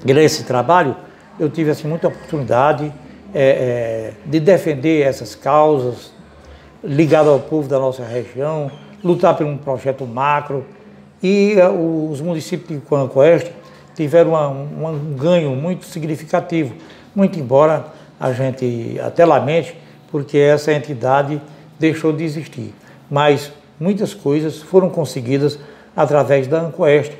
nesse 0.04 0.44
trabalho, 0.44 0.96
eu 1.38 1.50
tive 1.50 1.70
assim, 1.70 1.86
muita 1.86 2.08
oportunidade 2.08 2.92
é, 3.34 3.42
é, 3.42 4.12
de 4.24 4.40
defender 4.40 5.02
essas 5.02 5.34
causas 5.34 6.12
ligadas 6.82 7.30
ao 7.30 7.40
povo 7.40 7.68
da 7.68 7.78
nossa 7.78 8.04
região, 8.04 8.70
lutar 9.04 9.36
por 9.36 9.46
um 9.46 9.56
projeto 9.56 10.06
macro. 10.06 10.64
E 11.22 11.56
uh, 11.56 12.10
os 12.10 12.20
municípios 12.20 12.80
de 12.80 12.86
Coanco 12.86 13.20
Oeste 13.20 13.52
tiveram 13.94 14.30
uma, 14.30 14.90
um 14.90 15.14
ganho 15.14 15.50
muito 15.50 15.84
significativo, 15.84 16.74
muito 17.14 17.38
embora 17.38 17.86
a 18.18 18.32
gente 18.32 18.98
até 19.02 19.24
lamente, 19.24 19.76
porque 20.10 20.38
essa 20.38 20.72
entidade 20.72 21.40
deixou 21.78 22.12
de 22.12 22.24
existir. 22.24 22.74
Mas 23.10 23.52
muitas 23.78 24.12
coisas 24.14 24.60
foram 24.60 24.90
conseguidas 24.90 25.58
através 25.96 26.46
da 26.46 26.60
Ancoeste. 26.60 27.16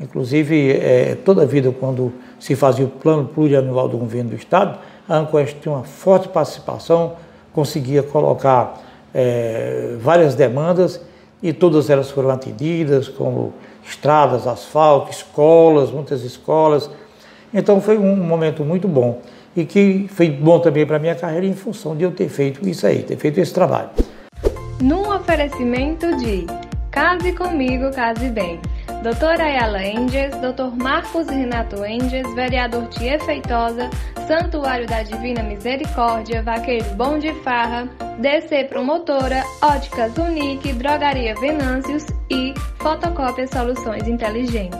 Inclusive, 0.00 0.72
é, 0.72 1.16
toda 1.24 1.42
a 1.42 1.46
vida, 1.46 1.70
quando 1.72 2.12
se 2.38 2.56
fazia 2.56 2.84
o 2.84 2.88
plano 2.88 3.28
plurianual 3.28 3.88
do 3.88 3.96
governo 3.96 4.30
do 4.30 4.36
Estado, 4.36 4.78
a 5.08 5.16
Ancoeste 5.16 5.58
tinha 5.60 5.74
uma 5.74 5.84
forte 5.84 6.28
participação, 6.28 7.12
conseguia 7.52 8.02
colocar 8.02 8.82
é, 9.14 9.96
várias 10.00 10.34
demandas 10.34 11.00
e 11.42 11.52
todas 11.52 11.90
elas 11.90 12.10
foram 12.10 12.30
atendidas, 12.30 13.08
como 13.08 13.52
estradas, 13.86 14.46
asfalto, 14.46 15.10
escolas, 15.10 15.90
muitas 15.90 16.22
escolas. 16.22 16.90
Então 17.52 17.80
foi 17.80 17.98
um 17.98 18.16
momento 18.16 18.64
muito 18.64 18.88
bom 18.88 19.20
e 19.56 19.64
que 19.64 20.06
foi 20.08 20.30
bom 20.30 20.58
também 20.58 20.86
para 20.86 20.96
a 20.96 21.00
minha 21.00 21.14
carreira 21.14 21.46
em 21.46 21.54
função 21.54 21.96
de 21.96 22.04
eu 22.04 22.12
ter 22.12 22.28
feito 22.28 22.66
isso 22.68 22.86
aí, 22.86 23.02
ter 23.02 23.16
feito 23.16 23.38
esse 23.38 23.52
trabalho. 23.52 23.90
Num 24.80 25.14
oferecimento 25.14 26.16
de 26.16 26.46
Case 26.90 27.32
Comigo, 27.32 27.90
Case 27.90 28.28
Bem 28.30 28.60
Doutora 29.04 29.44
Ayala 29.44 29.84
Enges, 29.84 30.30
Dr. 30.36 30.74
Marcos 30.82 31.26
Renato 31.26 31.84
Enges, 31.84 32.26
vereador 32.34 32.88
Tia 32.88 33.20
Feitosa, 33.20 33.90
Santuário 34.26 34.86
da 34.86 35.02
Divina 35.02 35.42
Misericórdia, 35.42 36.42
Vaqueiro 36.42 36.86
Bom 36.94 37.18
de 37.18 37.30
Farra, 37.42 37.86
DC 38.18 38.64
Promotora, 38.64 39.44
Óticas 39.60 40.16
Unique, 40.16 40.72
Drogaria 40.72 41.34
Venâncios 41.34 42.06
e 42.30 42.54
Fotocópia 42.78 43.46
Soluções 43.46 44.08
Inteligentes. 44.08 44.78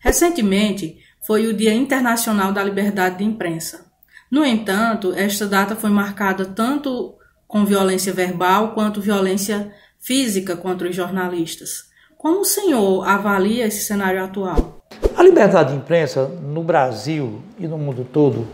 Recentemente 0.00 0.98
foi 1.26 1.46
o 1.46 1.54
Dia 1.54 1.72
Internacional 1.72 2.52
da 2.52 2.62
Liberdade 2.62 3.16
de 3.16 3.24
Imprensa. 3.24 3.85
No 4.30 4.44
entanto, 4.44 5.12
esta 5.14 5.46
data 5.46 5.76
foi 5.76 5.90
marcada 5.90 6.44
tanto 6.44 7.14
com 7.46 7.64
violência 7.64 8.12
verbal 8.12 8.72
quanto 8.72 9.00
violência 9.00 9.72
física 9.98 10.56
contra 10.56 10.88
os 10.88 10.96
jornalistas. 10.96 11.84
Como 12.16 12.40
o 12.40 12.44
senhor 12.44 13.06
avalia 13.06 13.66
esse 13.66 13.84
cenário 13.84 14.22
atual? 14.22 14.80
A 15.16 15.22
liberdade 15.22 15.72
de 15.72 15.78
imprensa 15.78 16.26
no 16.26 16.62
Brasil 16.62 17.40
e 17.58 17.66
no 17.66 17.78
mundo 17.78 18.06
todo 18.10 18.46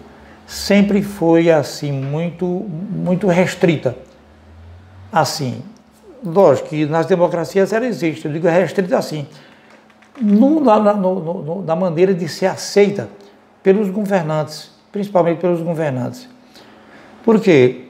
sempre 0.46 1.02
foi 1.02 1.50
assim 1.50 1.92
muito 1.92 2.44
muito 2.44 3.26
restrita. 3.26 3.96
Assim, 5.10 5.62
lógico 6.24 6.68
que 6.68 6.86
nas 6.86 7.06
democracias 7.06 7.72
ela 7.72 7.86
existe, 7.86 8.26
eu 8.26 8.32
digo 8.32 8.46
restrita 8.48 8.98
assim, 8.98 9.26
no, 10.20 10.60
na, 10.60 10.94
no, 10.94 11.42
no, 11.42 11.62
na 11.62 11.76
maneira 11.76 12.12
de 12.14 12.28
ser 12.28 12.46
aceita 12.46 13.08
pelos 13.62 13.90
governantes, 13.90 14.71
principalmente 14.92 15.40
pelos 15.40 15.62
governantes. 15.62 16.28
Porque 17.24 17.86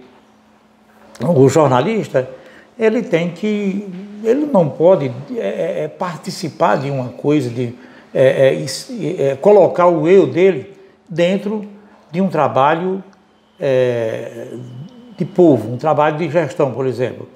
o 1.21 1.49
jornalista 1.49 2.29
ele 2.79 3.03
tem 3.03 3.31
que, 3.31 3.87
ele 4.25 4.47
não 4.47 4.69
pode 4.69 5.13
é, 5.37 5.85
é, 5.85 5.89
participar 5.89 6.79
de 6.79 6.91
uma 6.91 7.09
coisa 7.11 7.51
de 7.51 7.75
é, 8.15 8.55
é, 8.55 9.23
é, 9.31 9.37
colocar 9.37 9.87
o 9.87 10.09
eu 10.09 10.27
dele 10.27 10.73
dentro 11.09 11.67
de 12.11 12.21
um 12.21 12.29
trabalho 12.29 13.03
é, 13.61 14.49
de 15.17 15.25
povo, 15.25 15.73
um 15.73 15.77
trabalho 15.77 16.17
de 16.17 16.31
gestão, 16.31 16.73
por 16.73 16.87
exemplo. 16.87 17.29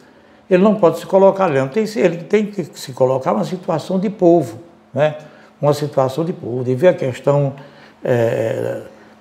Ele 0.48 0.62
não 0.62 0.76
pode 0.76 0.98
se 0.98 1.06
colocar 1.06 1.46
ali, 1.46 1.68
tem, 1.68 1.84
ele 1.96 2.18
tem 2.18 2.46
que 2.46 2.64
se 2.64 2.92
colocar 2.92 3.32
uma 3.32 3.44
situação 3.44 3.98
de 3.98 4.08
povo, 4.08 4.60
né? 4.94 5.16
uma 5.60 5.74
situação 5.74 6.24
de 6.24 6.32
povo, 6.32 6.62
de 6.62 6.74
ver 6.74 6.88
a 6.88 6.94
questão 6.94 7.54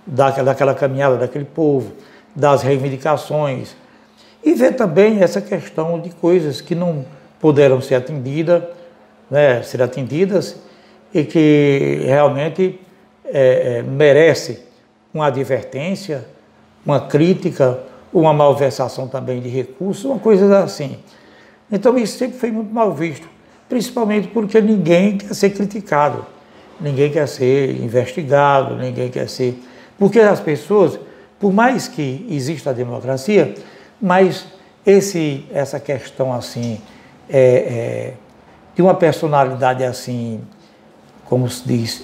é, 0.07 0.43
daquela 0.43 0.73
caminhada 0.73 1.17
daquele 1.17 1.45
povo, 1.45 1.93
das 2.35 2.61
reivindicações, 2.61 3.75
e 4.43 4.53
ver 4.53 4.73
também 4.73 5.21
essa 5.21 5.41
questão 5.41 5.99
de 5.99 6.09
coisas 6.11 6.61
que 6.61 6.75
não 6.75 7.05
puderam 7.39 7.81
ser 7.81 7.95
atendidas, 7.95 8.63
né, 9.29 9.61
ser 9.63 9.81
atendidas 9.81 10.55
e 11.13 11.23
que 11.23 12.01
realmente 12.03 12.79
é, 13.23 13.77
é, 13.77 13.81
merece 13.81 14.59
uma 15.13 15.27
advertência, 15.27 16.25
uma 16.85 16.99
crítica, 16.99 17.79
uma 18.13 18.33
malversação 18.33 19.07
também 19.07 19.41
de 19.41 19.49
recursos, 19.49 20.05
uma 20.05 20.19
coisa 20.19 20.59
assim. 20.59 20.97
Então 21.71 21.97
isso 21.97 22.17
sempre 22.17 22.37
foi 22.37 22.51
muito 22.51 22.73
mal 22.73 22.93
visto, 22.93 23.27
principalmente 23.67 24.27
porque 24.27 24.61
ninguém 24.61 25.17
quer 25.17 25.33
ser 25.33 25.49
criticado, 25.51 26.25
ninguém 26.79 27.09
quer 27.11 27.27
ser 27.27 27.71
investigado, 27.81 28.75
ninguém 28.75 29.09
quer 29.09 29.27
ser. 29.27 29.57
Porque 29.97 30.19
as 30.19 30.39
pessoas, 30.39 30.99
por 31.39 31.53
mais 31.53 31.87
que 31.87 32.25
exista 32.29 32.71
a 32.71 32.73
democracia, 32.73 33.55
mas 34.01 34.45
esse, 34.85 35.45
essa 35.51 35.79
questão 35.79 36.33
assim 36.33 36.79
é, 37.29 37.39
é, 37.39 38.13
de 38.75 38.81
uma 38.81 38.93
personalidade 38.93 39.83
assim 39.83 40.41
como 41.25 41.49
se 41.49 41.67
diz, 41.67 42.03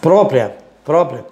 própria, 0.00 0.56
própria 0.84 1.24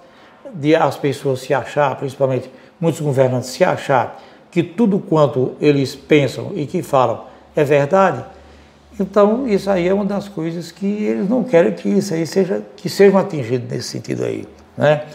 de 0.53 0.75
as 0.75 0.95
pessoas 0.95 1.39
se 1.39 1.53
achar, 1.53 1.95
principalmente 1.97 2.49
muitos 2.79 3.01
governantes 3.01 3.49
se 3.49 3.63
achar 3.63 4.21
que 4.51 4.61
tudo 4.61 4.99
quanto 4.99 5.55
eles 5.59 5.95
pensam 5.95 6.51
e 6.55 6.65
que 6.65 6.83
falam 6.83 7.25
é 7.55 7.63
verdade, 7.63 8.23
então 8.99 9.47
isso 9.47 9.69
aí 9.69 9.87
é 9.87 9.93
uma 9.93 10.05
das 10.05 10.29
coisas 10.29 10.71
que 10.71 10.85
eles 10.85 11.27
não 11.27 11.43
querem 11.43 11.73
que 11.73 11.89
isso 11.89 12.13
aí 12.13 12.25
seja 12.27 12.61
que 12.75 12.87
sejam 12.87 13.19
atingidos 13.19 13.69
nesse 13.69 13.89
sentido 13.89 14.23
aí, 14.23 14.47
né? 14.77 15.05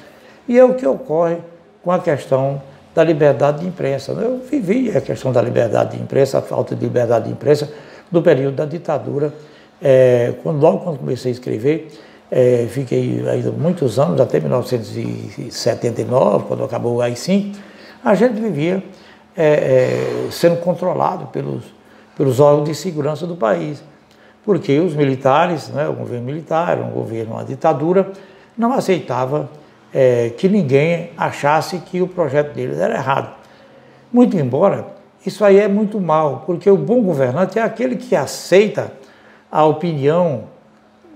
E 0.50 0.58
é 0.58 0.64
o 0.64 0.74
que 0.74 0.84
ocorre 0.84 1.38
com 1.80 1.92
a 1.92 2.00
questão 2.00 2.60
da 2.92 3.04
liberdade 3.04 3.60
de 3.60 3.68
imprensa. 3.68 4.10
Eu 4.10 4.42
vivi 4.50 4.90
a 4.90 5.00
questão 5.00 5.30
da 5.30 5.40
liberdade 5.40 5.96
de 5.96 6.02
imprensa, 6.02 6.38
a 6.38 6.42
falta 6.42 6.74
de 6.74 6.82
liberdade 6.82 7.26
de 7.26 7.30
imprensa 7.30 7.72
no 8.10 8.20
período 8.20 8.56
da 8.56 8.64
ditadura 8.64 9.32
é, 9.80 10.34
quando, 10.42 10.60
logo 10.60 10.78
quando 10.78 10.98
comecei 10.98 11.30
a 11.30 11.34
escrever, 11.34 11.92
é, 12.32 12.66
fiquei 12.68 13.24
ainda 13.28 13.52
muitos 13.52 13.96
anos, 13.96 14.20
até 14.20 14.40
1979, 14.40 16.46
quando 16.48 16.64
acabou 16.64 16.96
o 16.96 17.00
AI-5, 17.00 17.54
a 18.04 18.16
gente 18.16 18.40
vivia 18.40 18.82
é, 19.36 19.46
é, 19.46 20.26
sendo 20.32 20.56
controlado 20.56 21.28
pelos, 21.28 21.62
pelos 22.16 22.40
órgãos 22.40 22.68
de 22.68 22.74
segurança 22.74 23.24
do 23.24 23.36
país. 23.36 23.84
Porque 24.44 24.80
os 24.80 24.94
militares, 24.94 25.68
né, 25.68 25.88
o 25.88 25.92
governo 25.92 26.26
militar, 26.26 26.80
um 26.80 26.90
governo, 26.90 27.34
uma 27.34 27.44
ditadura, 27.44 28.10
não 28.58 28.72
aceitava 28.72 29.48
é, 29.92 30.30
que 30.30 30.48
ninguém 30.48 31.10
achasse 31.16 31.78
que 31.78 32.00
o 32.00 32.08
projeto 32.08 32.54
deles 32.54 32.78
era 32.78 32.94
errado. 32.94 33.34
Muito 34.12 34.36
embora, 34.36 34.86
isso 35.24 35.44
aí 35.44 35.58
é 35.58 35.68
muito 35.68 36.00
mal, 36.00 36.44
porque 36.46 36.70
o 36.70 36.76
bom 36.76 37.02
governante 37.02 37.58
é 37.58 37.62
aquele 37.62 37.96
que 37.96 38.16
aceita 38.16 38.92
a 39.50 39.64
opinião 39.64 40.44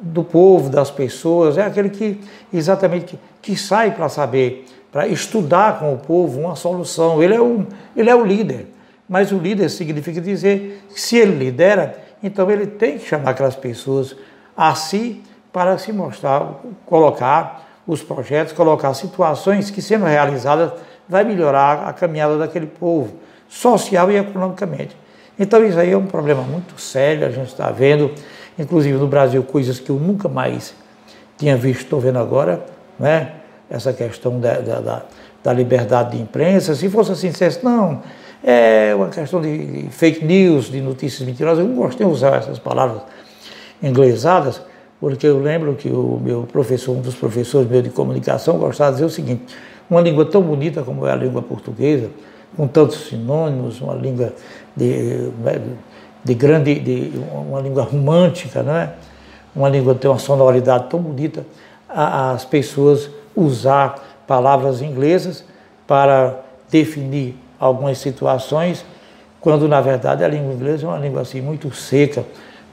do 0.00 0.22
povo, 0.22 0.68
das 0.68 0.90
pessoas, 0.90 1.56
é 1.56 1.62
aquele 1.62 1.88
que 1.88 2.20
exatamente 2.52 3.06
que, 3.06 3.18
que 3.40 3.56
sai 3.56 3.92
para 3.92 4.08
saber, 4.08 4.66
para 4.92 5.08
estudar 5.08 5.78
com 5.78 5.94
o 5.94 5.98
povo 5.98 6.40
uma 6.40 6.54
solução. 6.56 7.22
Ele 7.22 7.34
é, 7.34 7.40
um, 7.40 7.66
ele 7.96 8.10
é 8.10 8.14
o 8.14 8.24
líder, 8.24 8.66
mas 9.08 9.32
o 9.32 9.38
líder 9.38 9.70
significa 9.70 10.20
dizer 10.20 10.84
que 10.92 11.00
se 11.00 11.16
ele 11.16 11.36
lidera, 11.36 11.98
então 12.22 12.50
ele 12.50 12.66
tem 12.66 12.98
que 12.98 13.06
chamar 13.06 13.30
aquelas 13.30 13.56
pessoas 13.56 14.14
a 14.56 14.74
si 14.74 15.22
para 15.52 15.78
se 15.78 15.92
mostrar, 15.92 16.60
colocar 16.84 17.63
os 17.86 18.02
projetos, 18.02 18.52
colocar 18.52 18.92
situações 18.94 19.70
que, 19.70 19.82
sendo 19.82 20.04
realizadas, 20.04 20.72
vai 21.08 21.24
melhorar 21.24 21.88
a 21.88 21.92
caminhada 21.92 22.38
daquele 22.38 22.66
povo, 22.66 23.14
social 23.48 24.10
e 24.10 24.16
economicamente. 24.16 24.96
Então 25.38 25.64
isso 25.64 25.78
aí 25.78 25.90
é 25.90 25.96
um 25.96 26.06
problema 26.06 26.42
muito 26.42 26.80
sério, 26.80 27.26
a 27.26 27.30
gente 27.30 27.48
está 27.48 27.70
vendo, 27.70 28.12
inclusive 28.58 28.96
no 28.96 29.06
Brasil, 29.06 29.42
coisas 29.42 29.78
que 29.78 29.90
eu 29.90 29.96
nunca 29.96 30.28
mais 30.28 30.74
tinha 31.36 31.56
visto, 31.56 31.82
estou 31.82 32.00
vendo 32.00 32.18
agora, 32.18 32.64
né? 32.98 33.32
essa 33.68 33.92
questão 33.92 34.38
da, 34.38 34.60
da, 34.60 35.02
da, 35.42 35.52
liberdade 35.52 36.16
de 36.16 36.22
imprensa. 36.22 36.74
Se 36.74 36.88
fosse 36.88 37.12
assim, 37.12 37.30
dissesse, 37.30 37.64
não, 37.64 38.02
é 38.42 38.92
uma 38.94 39.08
questão 39.08 39.40
de 39.40 39.88
fake 39.90 40.24
news, 40.24 40.70
de 40.70 40.80
notícias 40.80 41.26
mentirosas, 41.26 41.60
eu 41.60 41.68
não 41.68 41.76
gostei 41.76 42.06
de 42.06 42.12
usar 42.12 42.36
essas 42.36 42.58
palavras 42.58 43.02
inglesadas, 43.82 44.60
porque 45.04 45.26
eu 45.26 45.38
lembro 45.38 45.74
que 45.74 45.90
o 45.90 46.18
meu 46.18 46.48
professor, 46.50 46.96
um 46.96 47.02
dos 47.02 47.14
professores 47.14 47.68
meu 47.68 47.82
de 47.82 47.90
comunicação, 47.90 48.56
gostava 48.56 48.90
de 48.90 48.96
dizer 48.96 49.04
o 49.04 49.10
seguinte, 49.10 49.54
uma 49.90 50.00
língua 50.00 50.24
tão 50.24 50.40
bonita 50.40 50.82
como 50.82 51.06
é 51.06 51.12
a 51.12 51.14
língua 51.14 51.42
portuguesa, 51.42 52.08
com 52.56 52.66
tantos 52.66 53.08
sinônimos, 53.08 53.82
uma 53.82 53.92
língua 53.92 54.32
de, 54.74 55.30
né, 55.44 55.60
de 56.24 56.32
grande, 56.32 56.80
de 56.80 57.12
uma 57.34 57.60
língua 57.60 57.82
romântica, 57.82 58.62
né? 58.62 58.94
uma 59.54 59.68
língua 59.68 59.92
que 59.92 60.00
tem 60.00 60.10
uma 60.10 60.18
sonoridade 60.18 60.86
tão 60.88 61.00
bonita, 61.00 61.44
as 61.86 62.46
pessoas 62.46 63.10
usar 63.36 64.22
palavras 64.26 64.80
inglesas 64.80 65.44
para 65.86 66.34
definir 66.70 67.36
algumas 67.60 67.98
situações, 67.98 68.82
quando 69.38 69.68
na 69.68 69.82
verdade 69.82 70.24
a 70.24 70.28
língua 70.28 70.54
inglesa 70.54 70.86
é 70.86 70.88
uma 70.88 70.98
língua 70.98 71.20
assim 71.20 71.42
muito 71.42 71.70
seca, 71.74 72.24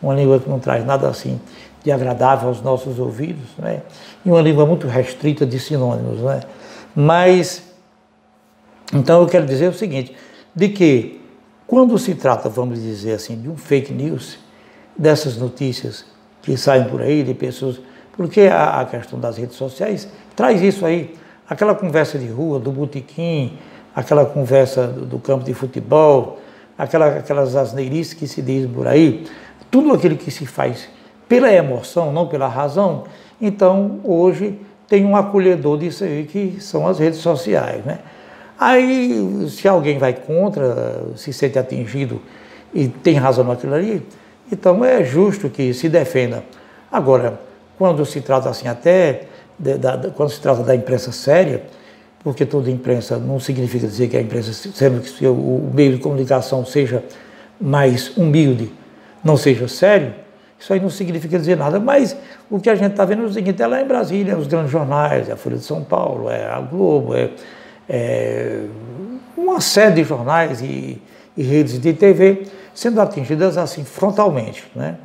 uma 0.02 0.14
língua 0.16 0.40
que 0.40 0.50
não 0.50 0.60
traz 0.60 0.86
nada 0.86 1.10
assim 1.10 1.38
de 1.84 1.92
agradável 1.92 2.50
aos 2.50 2.62
nossos 2.62 3.00
ouvidos, 3.00 3.50
né? 3.58 3.82
e 4.26 4.30
uma 4.30 4.42
língua 4.42 4.66
muito 4.66 4.88
restrita 4.88 5.46
de 5.46 5.60
sinônimos. 5.60 6.20
Né? 6.20 6.42
Mas 6.96 7.72
então 8.94 9.22
eu 9.22 9.28
quero 9.28 9.46
dizer 9.46 9.70
o 9.70 9.74
seguinte, 9.74 10.16
de 10.54 10.70
que 10.70 11.22
quando 11.66 11.98
se 11.98 12.14
trata, 12.16 12.50
vamos 12.50 12.82
dizer 12.82 13.14
assim, 13.14 13.40
de 13.40 13.50
um 13.50 13.56
fake 13.56 13.94
news, 13.94 14.38
dessas 14.98 15.38
notícias 15.38 16.06
que 16.42 16.58
saem 16.58 16.84
por 16.86 17.02
aí 17.02 17.24
de 17.24 17.34
pessoas, 17.34 17.80
porque 18.12 18.42
a, 18.42 18.82
a 18.82 18.86
questão 18.86 19.18
das 19.20 19.38
redes 19.38 19.56
sociais 19.56 20.10
traz 20.36 20.62
isso 20.62 20.86
aí, 20.86 21.16
aquela 21.50 21.74
conversa 21.74 22.20
de 22.20 22.28
rua, 22.28 22.60
do 22.60 22.72
botequim, 22.72 23.58
aquela 23.96 24.26
conversa 24.26 24.88
do, 24.88 25.06
do 25.06 25.20
campo 25.20 25.46
de 25.46 25.54
futebol, 25.54 26.40
aquela, 26.78 27.20
aquelas 27.20 27.56
asneirices 27.56 28.14
que 28.14 28.28
se 28.28 28.42
diz 28.42 28.70
por 28.70 28.88
aí, 28.88 29.26
tudo 29.70 29.94
aquilo 29.94 30.18
que 30.18 30.30
se 30.30 30.46
faz 30.46 30.90
pela 31.32 31.50
emoção, 31.50 32.12
não 32.12 32.28
pela 32.28 32.50
razão, 32.50 33.06
então 33.40 34.02
hoje 34.04 34.60
tem 34.86 35.06
um 35.06 35.16
acolhedor 35.16 35.78
disso 35.78 36.04
aí 36.04 36.28
que 36.30 36.58
são 36.60 36.86
as 36.86 37.00
redes 37.00 37.20
sociais, 37.20 37.86
né? 37.86 38.00
Aí, 38.60 39.48
se 39.50 39.66
alguém 39.66 39.98
vai 39.98 40.14
contra, 40.14 41.06
se 41.16 41.32
sente 41.32 41.58
atingido 41.58 42.22
e 42.74 42.90
tem 42.90 43.16
razão 43.16 43.46
naquilo 43.46 43.76
ali, 43.76 44.06
então 44.52 44.84
é 44.84 45.06
justo 45.06 45.50
que 45.50 45.74
se 45.74 45.88
defenda. 45.88 46.44
Agora, 46.92 47.40
quando 47.78 48.06
se 48.06 48.20
trata 48.20 48.50
assim, 48.50 48.68
até 48.68 49.22
de, 49.58 49.78
da, 49.78 50.12
quando 50.14 50.32
se 50.32 50.42
trata 50.42 50.64
da 50.64 50.76
imprensa 50.76 51.14
séria, 51.14 51.64
porque 52.26 52.46
toda 52.46 52.70
imprensa 52.70 53.18
não 53.18 53.40
significa 53.40 53.88
dizer 53.88 54.10
que 54.10 54.18
a 54.18 54.22
imprensa, 54.22 54.52
sendo 54.52 55.00
que 55.00 55.26
o 55.26 55.72
meio 55.74 55.94
de 55.94 56.00
comunicação 56.00 56.66
seja 56.66 57.02
mais 57.58 58.18
humilde, 58.18 58.70
não 59.24 59.38
seja 59.38 59.70
sério, 59.70 60.14
isso 60.62 60.72
aí 60.72 60.80
não 60.80 60.92
significa 60.92 61.40
dizer 61.40 61.58
nada. 61.58 61.80
Mas 61.80 62.16
o 62.50 62.60
que 62.60 62.70
a 62.70 62.76
gente 62.76 62.92
está 62.92 63.04
vendo 63.04 63.24
é 63.24 63.26
o 63.26 63.34
seguinte: 63.34 63.62
é 63.62 63.66
lá 63.66 63.82
em 63.82 63.86
Brasília, 63.86 64.38
os 64.38 64.46
grandes 64.46 64.72
jornais, 64.72 65.28
é 65.28 65.32
a 65.32 65.36
Folha 65.36 65.58
de 65.58 65.64
São 65.64 65.84
Paulo, 65.84 66.30
é 66.30 66.46
a 66.46 66.60
Globo, 66.60 67.16
é, 67.16 67.32
é 67.90 68.62
uma 69.36 69.60
série 69.60 69.96
de 69.96 70.04
jornais 70.04 70.62
e, 70.62 71.02
e, 71.36 71.42
redes 71.42 71.82
de 71.82 71.94
TV 71.94 72.44
sendo 72.76 73.02
atingidas 73.02 73.58
assim 73.58 73.84
frontalmente, 73.84 74.64
né? 74.76 74.98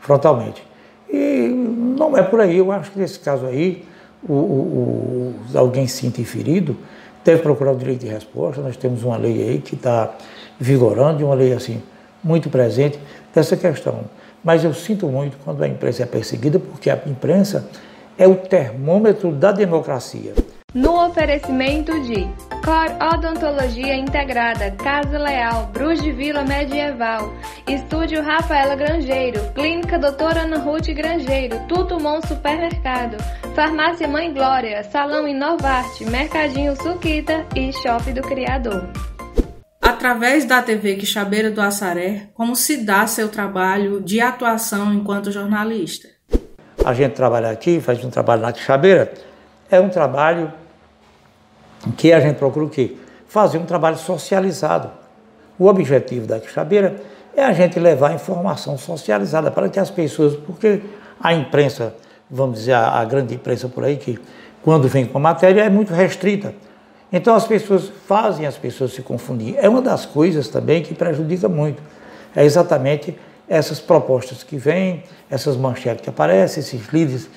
Frontalmente. 0.00 0.60
E 1.08 1.48
não 1.96 2.16
é 2.18 2.22
por 2.22 2.40
aí. 2.40 2.58
Eu 2.58 2.72
acho 2.72 2.90
que 2.90 2.98
nesse 2.98 3.20
caso 3.20 3.46
aí, 3.46 3.84
o, 4.28 4.32
o, 4.32 5.34
o 5.54 5.58
alguém 5.58 5.86
se 5.86 5.98
sentir 5.98 6.24
ferido 6.24 6.76
deve 7.24 7.42
procurar 7.42 7.72
o 7.72 7.76
direito 7.76 8.00
de 8.00 8.08
resposta. 8.08 8.60
Nós 8.60 8.76
temos 8.76 9.04
uma 9.04 9.16
lei 9.16 9.48
aí 9.48 9.58
que 9.58 9.76
está 9.76 10.12
vigorando, 10.58 11.24
uma 11.24 11.34
lei 11.36 11.52
assim 11.52 11.80
muito 12.24 12.50
presente 12.50 12.98
dessa 13.32 13.56
questão. 13.56 14.04
Mas 14.46 14.62
eu 14.62 14.72
sinto 14.72 15.08
muito 15.08 15.36
quando 15.44 15.64
a 15.64 15.66
imprensa 15.66 16.04
é 16.04 16.06
perseguida, 16.06 16.60
porque 16.60 16.88
a 16.88 17.02
imprensa 17.04 17.68
é 18.16 18.28
o 18.28 18.36
termômetro 18.36 19.32
da 19.32 19.50
democracia. 19.50 20.34
No 20.72 21.04
oferecimento 21.04 21.90
de 22.02 22.28
Cor 22.64 23.12
Odontologia 23.12 23.96
Integrada, 23.96 24.70
Casa 24.70 25.18
Leal, 25.18 25.66
Bruz 25.72 26.00
de 26.00 26.12
Vila 26.12 26.44
Medieval, 26.44 27.32
Estúdio 27.66 28.22
Rafaela 28.22 28.76
Grangeiro, 28.76 29.40
Clínica 29.52 29.98
Doutora 29.98 30.42
Ana 30.42 30.58
Ruth 30.58 30.86
Grangeiro, 30.94 31.58
Tutumon 31.66 32.20
Supermercado, 32.22 33.16
Farmácia 33.52 34.06
Mãe 34.06 34.32
Glória, 34.32 34.84
Salão 34.84 35.26
Inovarte, 35.26 36.04
Mercadinho 36.04 36.76
Suquita 36.80 37.44
e 37.56 37.72
Shopping 37.72 38.12
do 38.12 38.22
Criador 38.22 38.88
através 39.86 40.44
da 40.44 40.60
TV 40.60 40.96
Quixabeira 40.96 41.48
do 41.48 41.60
Assaré, 41.60 42.28
como 42.34 42.56
se 42.56 42.78
dá 42.78 43.06
seu 43.06 43.28
trabalho 43.28 44.00
de 44.00 44.20
atuação 44.20 44.92
enquanto 44.92 45.30
jornalista? 45.30 46.08
A 46.84 46.92
gente 46.92 47.12
trabalha 47.12 47.50
aqui, 47.50 47.80
faz 47.80 48.02
um 48.04 48.10
trabalho 48.10 48.42
na 48.42 48.52
Quixabeira, 48.52 49.12
é 49.70 49.78
um 49.78 49.88
trabalho 49.88 50.52
que 51.96 52.12
a 52.12 52.18
gente 52.18 52.36
procura 52.36 52.66
o 52.66 52.68
quê? 52.68 52.96
Fazer 53.28 53.58
um 53.58 53.64
trabalho 53.64 53.96
socializado. 53.96 54.90
O 55.56 55.66
objetivo 55.66 56.26
da 56.26 56.40
Quixabeira 56.40 56.96
é 57.36 57.44
a 57.44 57.52
gente 57.52 57.78
levar 57.78 58.12
informação 58.12 58.76
socializada 58.76 59.52
para 59.52 59.68
que 59.68 59.78
as 59.78 59.90
pessoas, 59.90 60.34
porque 60.34 60.82
a 61.20 61.32
imprensa, 61.32 61.94
vamos 62.28 62.58
dizer, 62.58 62.74
a 62.74 63.04
grande 63.04 63.36
imprensa 63.36 63.68
por 63.68 63.84
aí, 63.84 63.96
que 63.96 64.18
quando 64.64 64.88
vem 64.88 65.06
com 65.06 65.18
a 65.18 65.20
matéria 65.20 65.62
é 65.62 65.70
muito 65.70 65.94
restrita. 65.94 66.52
Então 67.12 67.34
as 67.34 67.46
pessoas 67.46 67.90
fazem 68.06 68.46
as 68.46 68.56
pessoas 68.56 68.92
se 68.92 69.02
confundir. 69.02 69.56
É 69.58 69.68
uma 69.68 69.80
das 69.80 70.04
coisas 70.04 70.48
também 70.48 70.82
que 70.82 70.94
prejudica 70.94 71.48
muito. 71.48 71.82
É 72.34 72.44
exatamente 72.44 73.16
essas 73.48 73.78
propostas 73.78 74.42
que 74.42 74.56
vêm, 74.56 75.04
essas 75.30 75.56
manchetes 75.56 76.02
que 76.02 76.10
aparecem, 76.10 76.60
esses 76.60 76.88
líderes 76.88 77.28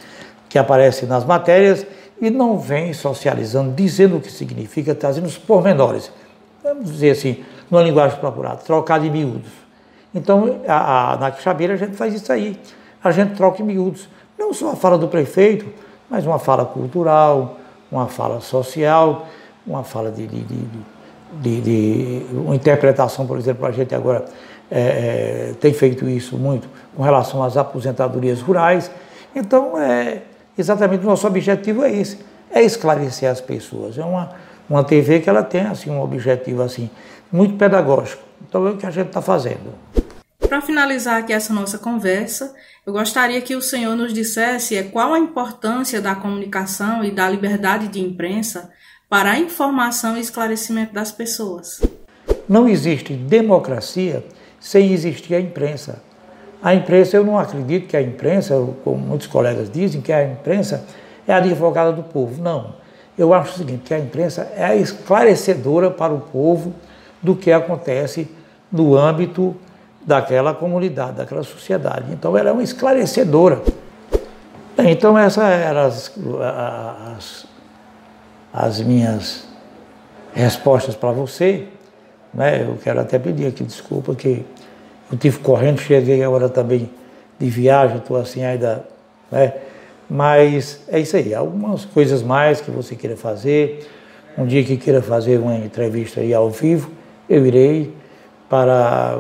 que 0.48 0.58
aparecem 0.58 1.08
nas 1.08 1.24
matérias 1.24 1.86
e 2.20 2.30
não 2.30 2.58
vêm 2.58 2.94
socializando, 2.94 3.72
dizendo 3.72 4.18
o 4.18 4.22
que 4.22 4.32
significa, 4.32 4.96
trazendo 4.96 5.28
os 5.28 5.38
pormenores. 5.38 6.12
Vamos 6.64 6.92
dizer 6.92 7.12
assim, 7.12 7.44
numa 7.70 7.82
linguagem 7.84 8.20
procurada, 8.20 8.58
trocar 8.58 9.00
de 9.00 9.10
miúdos. 9.10 9.52
Então, 10.14 10.62
a, 10.68 11.14
a, 11.14 11.18
na 11.18 11.32
Quixabeira 11.32 11.76
a 11.76 11.78
gente 11.78 11.96
faz 11.96 12.14
isso 12.14 12.32
aí. 12.34 12.60
A 13.04 13.12
gente 13.12 13.36
troca 13.36 13.62
em 13.62 13.66
miúdos. 13.66 14.10
Não 14.38 14.54
só 14.54 14.72
a 14.72 14.76
fala 14.76 14.98
do 14.98 15.08
prefeito, 15.08 15.66
mas 16.10 16.26
uma 16.26 16.40
fala 16.40 16.66
cultural, 16.66 17.58
uma 17.92 18.08
fala 18.08 18.42
social, 18.42 19.28
uma 19.66 19.84
fala 19.84 20.12
de, 20.12 20.26
de, 20.28 20.44
de, 21.42 21.62
de, 21.62 22.26
uma 22.34 22.56
interpretação, 22.56 23.26
por 23.26 23.38
exemplo, 23.38 23.66
a 23.66 23.72
gente 23.72 23.94
agora 23.94 24.26
é, 24.72 24.80
é, 24.80 25.54
tem 25.60 25.74
feito 25.74 26.08
isso 26.08 26.38
muito 26.38 26.68
com 26.96 27.04
relação 27.04 27.44
às 27.44 27.58
aposentadorias 27.58 28.42
rurais. 28.42 28.90
Então, 29.36 29.80
é, 29.80 30.24
exatamente 30.58 31.04
o 31.04 31.08
nosso 31.08 31.26
objetivo 31.28 31.84
é 31.84 31.92
esse, 31.92 32.20
é 32.52 32.62
esclarecer 32.62 33.30
as 33.30 33.42
pessoas. 33.42 33.98
É 33.98 34.04
uma, 34.04 34.32
uma 34.70 34.84
TV 34.84 35.20
que 35.20 35.30
ela 35.30 35.44
tem 35.44 35.62
assim, 35.62 35.90
um 35.90 36.02
objetivo 36.02 36.62
assim, 36.62 36.90
muito 37.32 37.56
pedagógico. 37.56 38.24
Então 38.48 38.66
é 38.68 38.72
o 38.72 38.78
que 38.78 38.86
a 38.86 38.92
gente 38.92 39.08
está 39.08 39.22
fazendo. 39.22 39.74
Para 40.48 40.62
finalizar 40.62 41.20
aqui 41.20 41.32
essa 41.32 41.54
nossa 41.54 41.78
conversa, 41.78 42.56
eu 42.86 42.94
gostaria 42.94 43.40
que 43.40 43.56
o 43.56 43.62
senhor 43.62 43.96
nos 43.96 44.14
dissesse 44.14 44.82
qual 44.86 45.14
a 45.14 45.20
importância 45.20 46.02
da 46.02 46.16
comunicação 46.16 47.04
e 47.04 47.12
da 47.12 47.30
liberdade 47.30 47.88
de 47.88 48.02
imprensa 48.02 48.72
para 49.10 49.32
a 49.32 49.40
informação 49.40 50.16
e 50.16 50.22
esclarecimento 50.22 50.94
das 50.94 51.12
pessoas. 51.12 51.82
Não 52.48 52.70
existe 52.70 53.14
democracia 53.14 54.24
sem 54.60 54.94
existir 54.94 55.34
a 55.34 55.40
imprensa. 55.40 56.04
A 56.62 56.76
imprensa, 56.76 57.18
eu 57.18 57.24
não 57.24 57.40
acredito 57.40 57.88
que 57.88 57.98
a 57.98 58.02
imprensa, 58.02 58.54
como 58.84 58.98
muitos 58.98 59.28
colegas 59.28 59.70
dizem, 59.70 60.02
que 60.02 60.14
a 60.14 60.24
imprensa 60.24 60.86
é 61.28 61.34
a 61.34 61.38
advogada 61.38 61.92
do 61.92 62.04
povo. 62.04 62.42
Não. 62.42 62.76
Eu 63.18 63.34
acho 63.34 63.56
o 63.56 63.58
seguinte, 63.58 63.84
que 63.86 63.94
a 63.94 64.00
imprensa 64.00 64.52
é 64.56 64.76
esclarecedora 64.76 65.90
para 65.90 66.14
o 66.14 66.20
povo 66.20 66.74
do 67.22 67.36
que 67.36 67.52
acontece 67.52 68.30
no 68.72 68.96
âmbito 68.96 69.56
daquela 70.06 70.54
comunidade, 70.54 71.14
daquela 71.14 71.44
sociedade. 71.44 72.12
Então 72.12 72.38
ela 72.38 72.50
é 72.50 72.52
uma 72.52 72.64
esclarecedora. 72.64 73.62
Então 74.78 75.18
essas 75.18 75.44
eram 75.44 75.82
as, 75.82 76.12
as, 77.18 77.46
as 78.54 78.82
minhas 78.82 79.48
respostas 80.34 80.96
para 80.96 81.12
você. 81.12 81.66
Né? 82.34 82.62
Eu 82.62 82.78
quero 82.84 83.00
até 83.00 83.18
pedir 83.18 83.48
aqui 83.48 83.64
desculpa 83.64 84.16
que 84.16 84.46
eu 85.12 85.18
tive 85.18 85.40
correndo, 85.40 85.80
cheguei 85.80 86.24
agora 86.24 86.50
também 86.50 86.90
de 87.40 87.50
viagem, 87.50 87.98
estou 87.98 88.18
assim 88.18 88.44
ainda. 88.44 88.86
Né? 89.32 89.54
Mas 90.10 90.82
é 90.88 91.00
isso 91.00 91.16
aí, 91.16 91.34
algumas 91.34 91.86
coisas 91.86 92.24
mais 92.24 92.60
que 92.60 92.72
você 92.72 92.96
queira 92.96 93.16
fazer. 93.16 93.88
Um 94.38 94.46
dia 94.46 94.64
que 94.64 94.78
queira 94.78 95.02
fazer 95.02 95.40
uma 95.40 95.56
entrevista 95.56 96.22
aí 96.22 96.34
ao 96.34 96.50
vivo, 96.50 96.90
eu 97.30 97.46
irei 97.46 97.94
para 98.50 99.16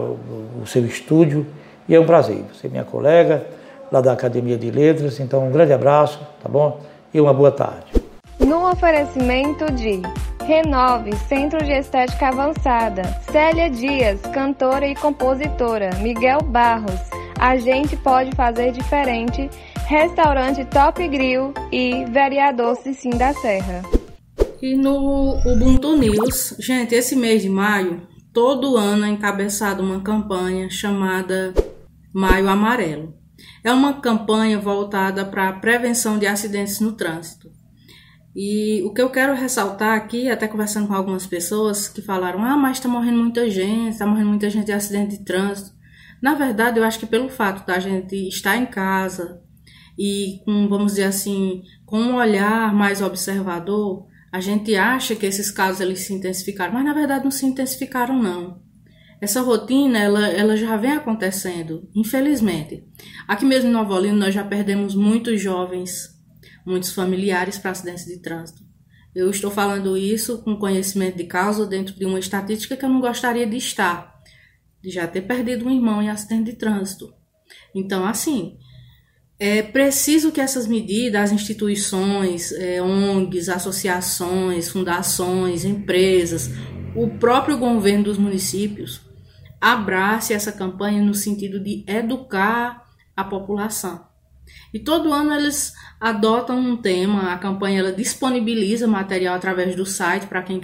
o 0.61 0.65
seu 0.65 0.85
estúdio 0.85 1.45
e 1.87 1.95
é 1.95 1.99
um 1.99 2.05
prazer. 2.05 2.43
Você 2.53 2.67
é 2.67 2.69
minha 2.69 2.83
colega 2.83 3.45
lá 3.91 4.01
da 4.01 4.13
Academia 4.13 4.57
de 4.57 4.71
Letras, 4.71 5.19
então 5.19 5.47
um 5.47 5.51
grande 5.51 5.73
abraço, 5.73 6.19
tá 6.41 6.49
bom? 6.49 6.79
E 7.13 7.19
uma 7.19 7.33
boa 7.33 7.51
tarde. 7.51 7.98
No 8.49 8.67
oferecimento 8.71 9.71
de 9.73 10.01
Renove 10.43 11.15
Centro 11.27 11.63
de 11.63 11.71
Estética 11.71 12.29
Avançada, 12.29 13.03
Célia 13.31 13.69
Dias, 13.69 14.19
cantora 14.33 14.87
e 14.87 14.95
compositora, 14.95 15.91
Miguel 16.01 16.41
Barros, 16.41 16.99
a 17.39 17.57
gente 17.57 17.95
pode 17.95 18.35
fazer 18.35 18.71
diferente, 18.71 19.47
Restaurante 19.85 20.65
Top 20.65 21.07
Grill 21.07 21.53
e 21.71 22.05
Vereador 22.05 22.75
Cicim 22.77 23.11
da 23.11 23.33
Serra. 23.33 23.83
E 24.59 24.75
no 24.75 25.37
Ubuntu 25.45 25.95
News, 25.95 26.55
gente, 26.57 26.95
esse 26.95 27.15
mês 27.15 27.43
de 27.43 27.49
maio, 27.49 28.01
todo 28.33 28.77
ano 28.77 29.05
é 29.05 29.09
encabeçado 29.09 29.83
uma 29.83 30.01
campanha 30.01 30.71
chamada 30.71 31.53
Maio 32.11 32.49
Amarelo. 32.49 33.13
É 33.63 33.71
uma 33.71 34.01
campanha 34.01 34.57
voltada 34.57 35.23
para 35.23 35.49
a 35.49 35.53
prevenção 35.53 36.17
de 36.17 36.25
acidentes 36.25 36.79
no 36.79 36.93
trânsito. 36.93 37.58
E 38.35 38.83
o 38.83 38.93
que 38.93 39.01
eu 39.01 39.09
quero 39.09 39.33
ressaltar 39.33 39.97
aqui, 39.97 40.29
até 40.29 40.47
conversando 40.47 40.87
com 40.87 40.93
algumas 40.93 41.25
pessoas 41.25 41.87
que 41.87 42.01
falaram: 42.01 42.43
ah, 42.43 42.55
mas 42.55 42.77
está 42.77 42.87
morrendo 42.87 43.17
muita 43.17 43.49
gente, 43.49 43.89
está 43.89 44.05
morrendo 44.05 44.29
muita 44.29 44.49
gente 44.49 44.67
de 44.67 44.71
acidente 44.71 45.17
de 45.17 45.25
trânsito. 45.25 45.71
Na 46.21 46.35
verdade, 46.35 46.79
eu 46.79 46.83
acho 46.83 46.99
que 46.99 47.05
pelo 47.05 47.29
fato 47.29 47.65
da 47.65 47.79
gente 47.79 48.15
estar 48.27 48.57
em 48.57 48.65
casa 48.65 49.41
e 49.97 50.41
com, 50.45 50.67
vamos 50.67 50.93
dizer 50.93 51.05
assim, 51.05 51.63
com 51.85 51.99
um 51.99 52.15
olhar 52.15 52.73
mais 52.73 53.01
observador, 53.01 54.05
a 54.31 54.39
gente 54.39 54.75
acha 54.75 55.15
que 55.15 55.25
esses 55.25 55.49
casos 55.49 55.81
eles 55.81 56.01
se 56.01 56.13
intensificaram, 56.13 56.73
mas 56.73 56.85
na 56.85 56.93
verdade 56.93 57.23
não 57.23 57.31
se 57.31 57.45
intensificaram 57.45 58.21
não. 58.21 58.61
Essa 59.21 59.41
rotina, 59.41 59.97
ela, 59.97 60.27
ela 60.29 60.55
já 60.55 60.77
vem 60.77 60.93
acontecendo, 60.93 61.89
infelizmente. 61.93 62.85
Aqui 63.27 63.43
mesmo 63.43 63.69
em 63.69 63.73
Nova 63.73 63.93
Olinda, 63.93 64.15
nós 64.15 64.33
já 64.33 64.43
perdemos 64.43 64.95
muitos 64.95 65.41
jovens 65.41 66.18
muitos 66.69 66.93
familiares 66.93 67.57
para 67.57 67.71
acidentes 67.71 68.05
de 68.05 68.17
trânsito. 68.19 68.61
Eu 69.13 69.29
estou 69.29 69.49
falando 69.49 69.97
isso 69.97 70.37
com 70.43 70.55
conhecimento 70.55 71.17
de 71.17 71.23
causa 71.23 71.65
dentro 71.65 71.95
de 71.95 72.05
uma 72.05 72.19
estatística 72.19 72.77
que 72.77 72.85
eu 72.85 72.89
não 72.89 73.01
gostaria 73.01 73.47
de 73.47 73.57
estar, 73.57 74.21
de 74.81 74.91
já 74.91 75.07
ter 75.07 75.23
perdido 75.23 75.65
um 75.65 75.71
irmão 75.71 76.01
em 76.01 76.09
acidente 76.09 76.51
de 76.51 76.57
trânsito. 76.57 77.11
Então, 77.73 78.05
assim, 78.05 78.57
é 79.39 79.63
preciso 79.63 80.31
que 80.31 80.39
essas 80.39 80.67
medidas, 80.67 81.23
as 81.23 81.31
instituições, 81.31 82.51
é, 82.51 82.81
ONGs, 82.81 83.49
associações, 83.49 84.69
fundações, 84.69 85.65
empresas, 85.65 86.51
o 86.95 87.07
próprio 87.17 87.57
governo 87.57 88.05
dos 88.05 88.17
municípios 88.17 89.01
abrace 89.59 90.33
essa 90.33 90.51
campanha 90.51 91.01
no 91.01 91.13
sentido 91.15 91.59
de 91.59 91.83
educar 91.87 92.85
a 93.15 93.23
população 93.23 94.08
E 94.73 94.79
todo 94.79 95.13
ano 95.13 95.33
eles 95.33 95.73
adotam 95.99 96.59
um 96.59 96.77
tema, 96.77 97.33
a 97.33 97.37
campanha 97.37 97.79
ela 97.79 97.91
disponibiliza 97.91 98.87
material 98.87 99.35
através 99.35 99.75
do 99.75 99.85
site 99.85 100.27
para 100.27 100.41
quem, 100.43 100.61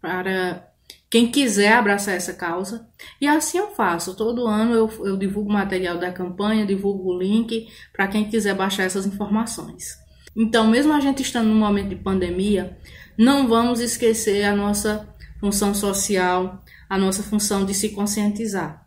para 0.00 0.70
quem 1.10 1.30
quiser 1.30 1.72
abraçar 1.72 2.14
essa 2.14 2.32
causa. 2.32 2.88
E 3.20 3.26
assim 3.26 3.58
eu 3.58 3.72
faço. 3.72 4.14
Todo 4.14 4.46
ano 4.46 4.74
eu, 4.74 5.06
eu 5.06 5.16
divulgo 5.16 5.52
material 5.52 5.98
da 5.98 6.12
campanha, 6.12 6.64
divulgo 6.64 7.10
o 7.10 7.18
link 7.18 7.68
para 7.92 8.06
quem 8.06 8.30
quiser 8.30 8.54
baixar 8.54 8.84
essas 8.84 9.06
informações. 9.06 9.98
Então, 10.36 10.68
mesmo 10.68 10.92
a 10.92 11.00
gente 11.00 11.22
estando 11.22 11.48
num 11.48 11.58
momento 11.58 11.88
de 11.88 11.96
pandemia, 11.96 12.78
não 13.18 13.48
vamos 13.48 13.80
esquecer 13.80 14.44
a 14.44 14.54
nossa 14.54 15.08
função 15.40 15.74
social, 15.74 16.62
a 16.88 16.96
nossa 16.96 17.22
função 17.22 17.64
de 17.64 17.74
se 17.74 17.88
conscientizar. 17.90 18.86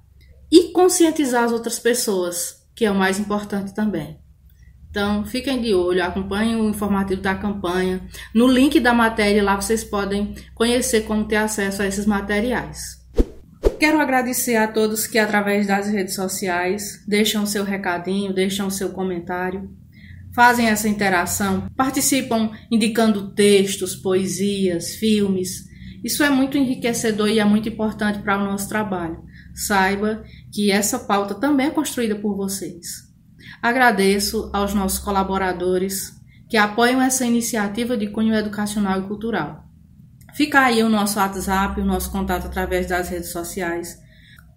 E 0.50 0.72
conscientizar 0.72 1.44
as 1.44 1.52
outras 1.52 1.80
pessoas, 1.80 2.66
que 2.74 2.86
é 2.86 2.92
o 2.92 2.96
mais 2.96 3.20
importante 3.20 3.74
também. 3.74 4.23
Então, 4.94 5.26
fiquem 5.26 5.60
de 5.60 5.74
olho, 5.74 6.04
acompanhem 6.04 6.56
o 6.56 6.70
informativo 6.70 7.20
da 7.20 7.34
campanha. 7.34 8.00
No 8.32 8.48
link 8.48 8.80
da 8.80 8.94
matéria 8.94 9.44
lá 9.44 9.56
vocês 9.56 9.84
podem 9.84 10.36
conhecer 10.54 11.02
como 11.06 11.26
ter 11.26 11.38
acesso 11.38 11.82
a 11.82 11.88
esses 11.88 12.06
materiais. 12.06 13.02
Quero 13.80 14.00
agradecer 14.00 14.56
a 14.56 14.68
todos 14.68 15.08
que, 15.08 15.18
através 15.18 15.66
das 15.66 15.88
redes 15.88 16.14
sociais, 16.14 17.04
deixam 17.08 17.44
seu 17.48 17.64
recadinho, 17.64 18.36
deixam 18.36 18.70
seu 18.70 18.90
comentário, 18.90 19.68
fazem 20.32 20.68
essa 20.68 20.88
interação, 20.88 21.68
participam 21.76 22.52
indicando 22.72 23.32
textos, 23.34 23.96
poesias, 23.96 24.94
filmes. 24.94 25.64
Isso 26.04 26.22
é 26.24 26.30
muito 26.30 26.56
enriquecedor 26.56 27.30
e 27.30 27.40
é 27.40 27.46
muito 27.46 27.68
importante 27.68 28.20
para 28.20 28.38
o 28.38 28.46
nosso 28.46 28.70
trabalho. 28.70 29.24
Saiba 29.56 30.24
que 30.52 30.70
essa 30.70 31.00
pauta 31.00 31.34
também 31.34 31.66
é 31.66 31.72
construída 31.72 32.14
por 32.14 32.38
vocês. 32.38 33.03
Agradeço 33.63 34.49
aos 34.52 34.73
nossos 34.73 34.99
colaboradores 34.99 36.19
que 36.49 36.58
apoiam 36.58 37.02
essa 37.02 37.26
iniciativa 37.26 37.95
de 37.95 38.08
cunho 38.08 38.36
educacional 38.36 38.99
e 38.99 39.08
cultural. 39.08 39.63
Fica 40.34 40.60
aí 40.60 40.84
o 40.84 40.89
nosso 40.89 41.17
WhatsApp, 41.17 41.80
o 41.80 41.86
nosso 41.86 42.12
contato 42.12 42.47
através 42.47 42.88
das 42.88 43.08
redes 43.08 43.32
sociais, 43.32 43.97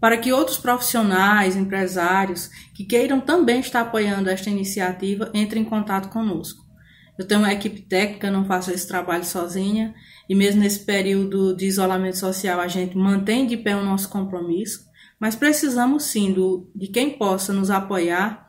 para 0.00 0.16
que 0.16 0.32
outros 0.32 0.58
profissionais, 0.58 1.54
empresários 1.54 2.50
que 2.74 2.84
queiram 2.84 3.20
também 3.20 3.60
estar 3.60 3.82
apoiando 3.82 4.28
esta 4.28 4.50
iniciativa 4.50 5.30
entrem 5.32 5.62
em 5.62 5.64
contato 5.64 6.08
conosco. 6.08 6.64
Eu 7.16 7.28
tenho 7.28 7.42
uma 7.42 7.52
equipe 7.52 7.82
técnica, 7.82 8.28
não 8.28 8.44
faço 8.44 8.72
esse 8.72 8.88
trabalho 8.88 9.24
sozinha, 9.24 9.94
e 10.28 10.34
mesmo 10.34 10.62
nesse 10.62 10.84
período 10.84 11.54
de 11.54 11.64
isolamento 11.66 12.18
social 12.18 12.58
a 12.58 12.66
gente 12.66 12.98
mantém 12.98 13.46
de 13.46 13.56
pé 13.56 13.76
o 13.76 13.84
nosso 13.84 14.08
compromisso, 14.08 14.84
mas 15.20 15.36
precisamos 15.36 16.02
sim 16.02 16.32
do, 16.32 16.68
de 16.74 16.88
quem 16.88 17.16
possa 17.16 17.52
nos 17.52 17.70
apoiar 17.70 18.46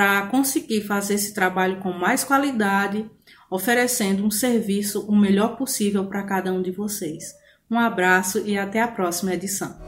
para 0.00 0.22
conseguir 0.28 0.80
fazer 0.80 1.12
esse 1.12 1.34
trabalho 1.34 1.76
com 1.80 1.92
mais 1.92 2.24
qualidade, 2.24 3.04
oferecendo 3.50 4.24
um 4.24 4.30
serviço 4.30 5.04
o 5.06 5.14
melhor 5.14 5.58
possível 5.58 6.06
para 6.06 6.22
cada 6.22 6.50
um 6.50 6.62
de 6.62 6.70
vocês. 6.70 7.34
Um 7.70 7.78
abraço 7.78 8.38
e 8.38 8.56
até 8.56 8.80
a 8.80 8.88
próxima 8.88 9.34
edição. 9.34 9.78